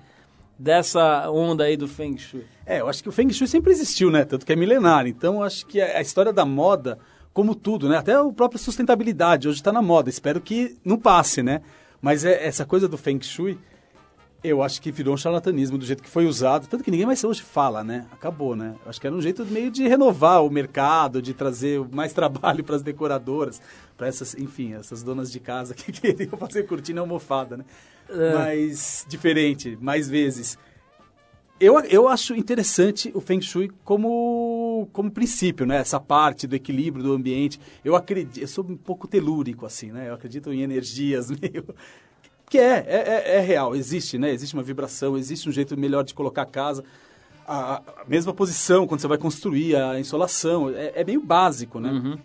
[0.58, 2.46] dessa onda aí do Feng Shui?
[2.64, 4.24] É, eu acho que o Feng Shui sempre existiu, né?
[4.24, 5.06] Tanto que é milenar.
[5.06, 6.98] Então, eu acho que a, a história da moda,
[7.34, 7.98] como tudo, né?
[7.98, 10.08] Até a própria sustentabilidade, hoje está na moda.
[10.08, 11.60] Espero que não passe, né?
[12.00, 13.58] Mas é, essa coisa do Feng Shui,
[14.44, 16.66] eu acho que virou um charlatanismo do jeito que foi usado.
[16.66, 18.06] Tanto que ninguém mais hoje fala, né?
[18.10, 18.74] Acabou, né?
[18.84, 22.64] Eu acho que era um jeito meio de renovar o mercado, de trazer mais trabalho
[22.64, 23.62] para as decoradoras,
[23.96, 27.64] para essas, enfim, essas donas de casa que queriam fazer cortina almofada, né?
[28.34, 30.58] Mas diferente, mais vezes.
[31.60, 35.76] Eu, eu acho interessante o Feng Shui como, como princípio, né?
[35.76, 37.60] Essa parte do equilíbrio do ambiente.
[37.84, 40.08] Eu acredito, eu sou um pouco telúrico, assim, né?
[40.08, 41.64] Eu acredito em energias meio...
[42.52, 44.30] Que é, é, é- é real, existe, né?
[44.30, 46.84] Existe uma vibração, existe um jeito melhor de colocar a casa.
[47.48, 52.18] A, a mesma posição quando você vai construir, a insolação, é, é meio básico, né?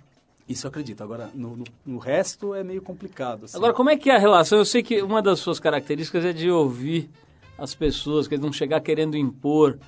[0.50, 1.02] Isso eu acredito.
[1.02, 3.46] Agora, no, no, no resto é meio complicado.
[3.46, 3.56] assim.
[3.56, 4.58] Agora, como é que é a relação?
[4.58, 7.10] Eu sei que uma das suas características é de ouvir
[7.58, 9.80] as pessoas, que eles não chegar querendo impor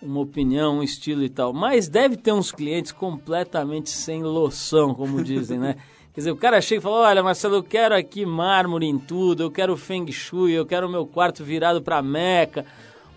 [0.00, 1.52] uma opinião, um estilo e tal.
[1.52, 5.76] Mas deve ter uns clientes completamente sem loção, como dizem, né?
[6.14, 9.42] Quer dizer, o cara chega e fala, olha, Marcelo, eu quero aqui mármore em tudo,
[9.44, 12.66] eu quero Feng Shui, eu quero o meu quarto virado para Meca,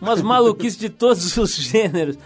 [0.02, 2.18] umas maluquices de todos os gêneros.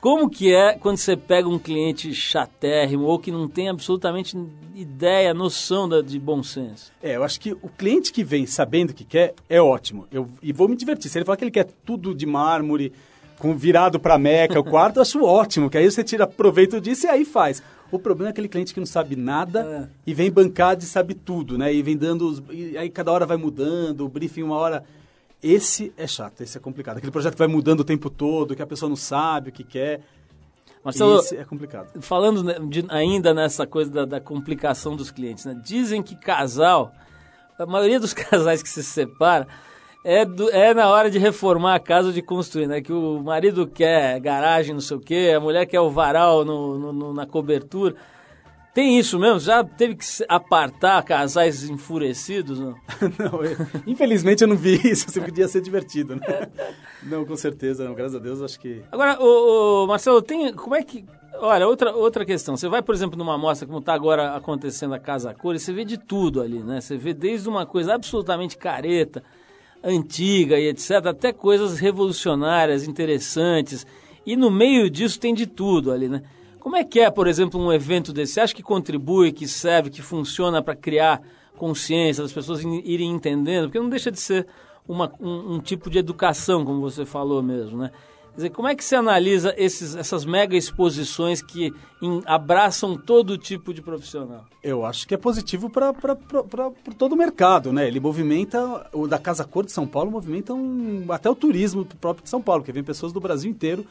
[0.00, 4.36] Como que é quando você pega um cliente chatérrimo ou que não tem absolutamente
[4.74, 6.90] ideia, noção da- de bom senso?
[7.02, 10.06] É, eu acho que o cliente que vem sabendo o que quer é ótimo.
[10.10, 11.08] Eu, e vou me divertir.
[11.08, 12.92] Se ele falar que ele quer tudo de mármore,
[13.38, 17.06] com virado para Meca, o quarto, eu acho ótimo, que aí você tira proveito disso
[17.06, 17.62] e aí faz.
[17.92, 21.58] O problema é aquele cliente que não sabe nada e vem bancado e sabe tudo,
[21.58, 21.72] né?
[21.72, 22.26] E vem dando.
[22.26, 24.82] Os, e aí cada hora vai mudando, o briefing uma hora.
[25.42, 26.96] Esse é chato, esse é complicado.
[26.98, 29.62] Aquele projeto que vai mudando o tempo todo, que a pessoa não sabe o que
[29.64, 30.00] quer.
[30.84, 32.00] Marcelo, esse é complicado.
[32.00, 35.60] falando né, de- ainda nessa coisa da, da complicação dos clientes, né?
[35.62, 36.92] Dizem que casal,
[37.58, 39.46] a maioria dos casais que se separa
[40.04, 42.80] é, do- é na hora de reformar a casa ou de construir, né?
[42.80, 46.78] Que o marido quer garagem, não sei o quê, a mulher quer o varal no-
[46.78, 47.94] no- no- na cobertura.
[48.74, 49.38] Tem isso mesmo?
[49.38, 52.58] Já teve que apartar casais enfurecidos?
[52.58, 52.74] Não?
[53.18, 56.22] Não, eu- infelizmente eu não vi isso, assim, podia ser divertido, né?
[57.04, 57.94] Não, com certeza, não.
[57.94, 58.80] Graças a Deus, acho que.
[58.90, 61.04] Agora, o, Marcelo, tem, como é que...
[61.40, 62.56] Olha, outra, outra questão.
[62.56, 65.72] Você vai, por exemplo, numa mostra como está agora acontecendo a Casa Cor, e você
[65.72, 66.80] vê de tudo ali, né?
[66.80, 69.22] Você vê desde uma coisa absolutamente careta,
[69.82, 73.86] antiga e etc., até coisas revolucionárias, interessantes.
[74.24, 76.22] E no meio disso tem de tudo ali, né?
[76.60, 78.34] Como é que é, por exemplo, um evento desse?
[78.34, 81.20] Você acha que contribui, que serve, que funciona para criar
[81.56, 83.64] consciência, das pessoas irem entendendo?
[83.64, 84.46] Porque não deixa de ser
[84.86, 87.90] uma- um, um tipo de educação, como você falou mesmo, né?
[88.32, 91.70] Quer dizer, como é que você analisa esses, essas mega exposições que
[92.00, 94.46] em- abraçam todo tipo de profissional?
[94.62, 95.92] Eu acho que é positivo para
[96.96, 97.86] todo o mercado, né?
[97.86, 102.24] Ele movimenta, o da Casa Cor de São Paulo movimenta um, até o turismo próprio
[102.24, 103.84] de São Paulo, que vem pessoas do Brasil inteiro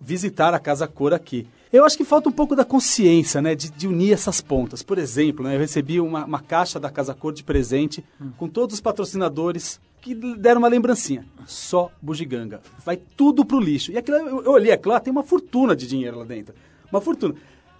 [0.00, 1.44] visitar a Casa Cor aqui.
[1.72, 3.56] Eu acho que falta um pouco da consciência, né?
[3.56, 4.80] De, de unir essas pontas.
[4.80, 8.04] Por exemplo, né, eu recebi uma, uma caixa da Casa Cor de presente
[8.36, 11.24] com todos os patrocinadores que deram uma lembrancinha.
[11.46, 12.60] Só bugiganga.
[12.84, 13.92] Vai tudo pro lixo.
[13.92, 16.54] E aquilo, eu, eu olhei aquilo lá, tem uma fortuna de dinheiro lá dentro.
[16.90, 17.34] Uma fortuna.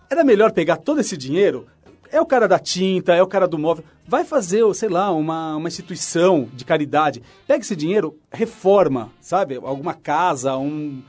[0.09, 1.67] Era melhor pegar todo esse dinheiro
[2.13, 3.83] é o cara da tinta, é o cara do móvel.
[4.07, 7.23] Vai fazer, sei lá, uma, uma instituição de caridade.
[7.47, 9.57] Pega esse dinheiro, reforma, sabe?
[9.57, 11.03] Alguma casa, um,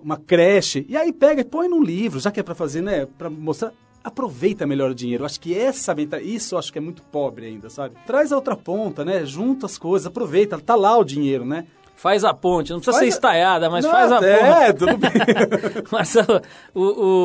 [0.00, 0.86] uma creche.
[0.88, 3.06] E aí pega e põe num livro, já que é para fazer, né?
[3.18, 3.74] Para mostrar.
[4.04, 5.24] Aproveita melhor o dinheiro.
[5.24, 7.94] Acho que essa isso eu acho que é muito pobre ainda, sabe?
[8.06, 9.24] Traz a outra ponta, né?
[9.24, 10.58] Junta as coisas, aproveita.
[10.58, 11.66] Tá lá o dinheiro, né?
[11.94, 14.26] Faz a ponte, não precisa Faz ser a- estaiada, mas Não, faz a ponte.
[14.26, 15.10] É, tudo bem.
[15.92, 16.40] Marcelo,
[16.74, 16.82] o,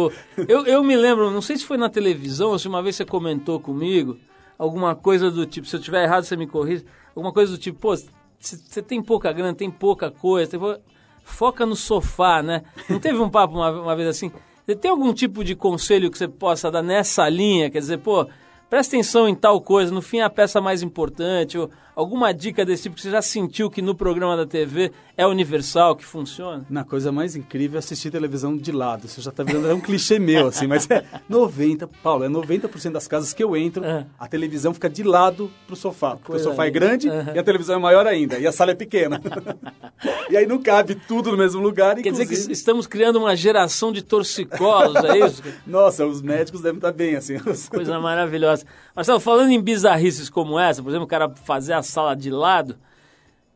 [0.07, 0.11] o-
[0.47, 3.03] eu, eu me lembro, não sei se foi na televisão ou se uma vez você
[3.05, 4.17] comentou comigo,
[4.57, 7.79] alguma coisa do tipo, se eu tiver errado você me corrige, alguma coisa do tipo,
[7.79, 7.95] pô,
[8.39, 10.79] você tem pouca grana, tem pouca coisa, tem pouca-
[11.23, 12.61] foca no sofá, né?
[12.87, 14.31] Não teve um papo uma, uma vez assim?
[14.67, 17.69] Você tem algum tipo de conselho que você possa dar nessa linha?
[17.69, 18.27] Quer dizer, pô,
[18.69, 22.63] presta atenção em tal coisa, no fim é a peça mais importante, ou alguma dica
[22.63, 26.65] desse tipo que você já sentiu que no programa da TV é universal, que funciona?
[26.69, 29.05] Na coisa mais incrível é assistir televisão de lado.
[29.05, 32.91] Isso já tá virando é um clichê meu, assim, mas é 90, Paulo, é 90%
[32.91, 34.05] das casas que eu entro, É.
[34.19, 36.11] a televisão fica de lado pro sofá.
[36.11, 36.79] Porque Coisa o sofá é linda.
[36.79, 37.33] grande Aham.
[37.35, 38.37] e a televisão é maior ainda.
[38.37, 39.19] E a sala é pequena.
[40.29, 41.95] e aí não cabe tudo no mesmo lugar.
[41.95, 45.41] Quer dizer que inclusive- estamos criando uma geração de torcicolos, é isso?
[45.65, 47.37] Nossa, os médicos devem estar bem, assim.
[47.69, 48.65] Coisa maravilhosa.
[48.95, 52.75] Marcelo, falando em bizarrices como essa, por exemplo, o cara fazer a sala de lado,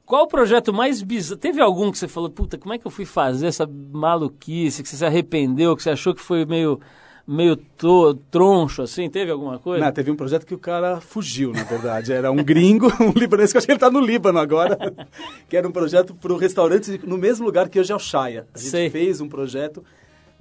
[0.06, 1.38] qual o projeto mais bizarro?
[1.40, 4.90] Teve algum que você falou, puta, como é que eu fui fazer essa maluquice, que
[4.90, 6.80] você se arrependeu, que você achou que foi meio,
[7.26, 9.10] meio to- troncho, assim?
[9.10, 9.86] Teve alguma coisa?
[9.86, 12.12] Não, teve um projeto que o cara fugiu, na verdade.
[12.12, 14.78] Era um gringo, um libanês, que eu acho que ele está no Líbano agora.
[15.48, 18.48] que era um projeto para o restaurante no mesmo lugar que hoje é o Chaya.
[18.54, 18.90] A gente Sei.
[18.90, 19.82] fez um projeto.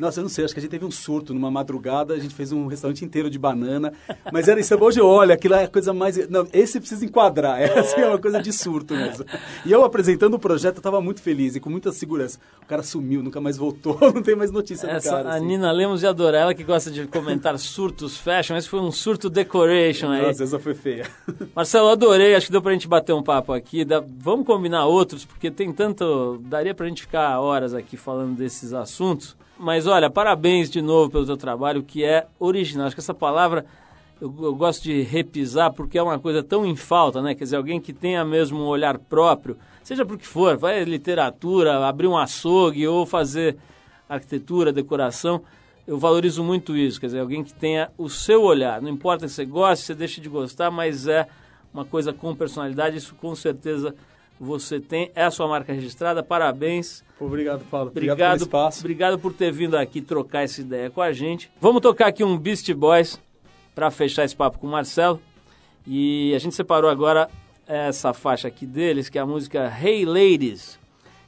[0.01, 2.35] Nossa, eu não sei, acho que a gente teve um surto numa madrugada, a gente
[2.35, 3.93] fez um restaurante inteiro de banana.
[4.33, 6.17] Mas era isso, hoje olha, aquilo é a coisa mais.
[6.31, 9.27] Não, esse precisa enquadrar, é assim, é uma coisa de surto mesmo.
[9.67, 12.39] E eu apresentando o projeto, eu estava muito feliz e com muita segurança.
[12.63, 15.29] O cara sumiu, nunca mais voltou, não tem mais notícia do Essa, cara.
[15.29, 15.47] a assim.
[15.47, 19.29] Nina Lemos ia adorar, ela que gosta de comentar surtos fashion, esse foi um surto
[19.29, 20.23] decoration aí.
[20.23, 21.07] Nossa, essa foi feia.
[21.55, 23.85] Marcelo, adorei, acho que deu pra gente bater um papo aqui.
[23.85, 26.41] Dá- vamos combinar outros, porque tem tanto.
[26.45, 29.37] Daria pra gente ficar horas aqui falando desses assuntos.
[29.63, 32.87] Mas olha, parabéns de novo pelo teu trabalho, que é original.
[32.87, 33.67] Acho que essa palavra
[34.19, 37.35] eu, eu gosto de repisar porque é uma coisa tão em falta, né?
[37.35, 41.87] Quer dizer, alguém que tenha mesmo um olhar próprio, seja por que for, vai literatura,
[41.87, 43.59] abrir um açougue ou fazer
[44.09, 45.43] arquitetura, decoração.
[45.87, 48.81] Eu valorizo muito isso, quer dizer, alguém que tenha o seu olhar.
[48.81, 51.29] Não importa se você gosta, se você deixa de gostar, mas é
[51.75, 52.97] uma coisa com personalidade.
[52.97, 53.95] Isso com certeza
[54.41, 57.05] você tem, é a sua marca registrada, parabéns.
[57.21, 57.91] Obrigado, Paulo.
[57.91, 58.81] Obrigado, obrigado pelo espaço.
[58.81, 61.51] Obrigado por ter vindo aqui trocar essa ideia com a gente.
[61.61, 63.21] Vamos tocar aqui um Beast Boys
[63.75, 65.21] para fechar esse papo com o Marcelo.
[65.87, 67.29] E a gente separou agora
[67.67, 70.79] essa faixa aqui deles, que é a música Hey Ladies.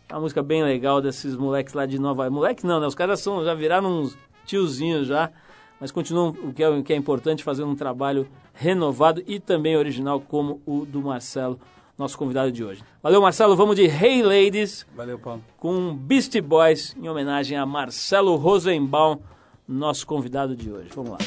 [0.09, 2.35] É uma música bem legal desses moleques lá de Nova York.
[2.35, 2.87] Moleque não, né?
[2.87, 5.31] Os caras são, já viraram uns tiozinhos já,
[5.79, 9.77] mas continuam, o que é, o que é importante, fazendo um trabalho renovado e também
[9.77, 11.61] original como o do Marcelo
[11.99, 12.82] nosso convidado de hoje.
[13.03, 13.57] Valeu, Marcelo.
[13.57, 14.86] Vamos de Hey Ladies.
[14.95, 15.45] Valeu, Paulo.
[15.59, 19.18] Com Beast Boys, em homenagem a Marcelo Rosenbaum,
[19.66, 20.90] nosso convidado de hoje.
[20.95, 21.18] Vamos lá.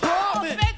[0.00, 0.77] Bombing.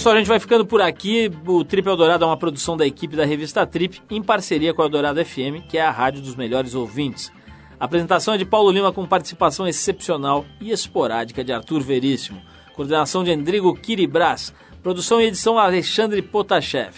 [0.00, 1.30] pessoal, a gente vai ficando por aqui.
[1.46, 4.86] O Trip Eldorado é uma produção da equipe da revista Trip, em parceria com a
[4.86, 7.30] Eldorado FM, que é a rádio dos melhores ouvintes.
[7.78, 12.40] A apresentação é de Paulo Lima, com participação excepcional e esporádica de Arthur Veríssimo.
[12.74, 14.54] Coordenação de Endrigo Kiribras.
[14.82, 16.94] Produção e edição Alexandre Potashev.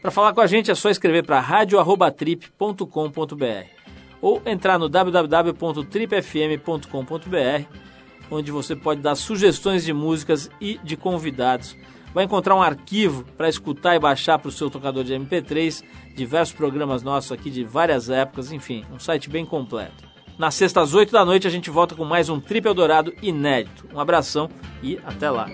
[0.00, 3.66] Para falar com a gente é só escrever para radioarrobatrip.com.br
[4.22, 7.64] ou entrar no www.tripfm.com.br,
[8.30, 11.76] onde você pode dar sugestões de músicas e de convidados
[12.16, 16.54] vai encontrar um arquivo para escutar e baixar para o seu tocador de MP3, diversos
[16.56, 20.02] programas nossos aqui de várias épocas, enfim, um site bem completo.
[20.38, 23.86] Na sexta às 8 da noite a gente volta com mais um Triple Dourado inédito.
[23.92, 24.48] Um abração
[24.82, 25.46] e até lá.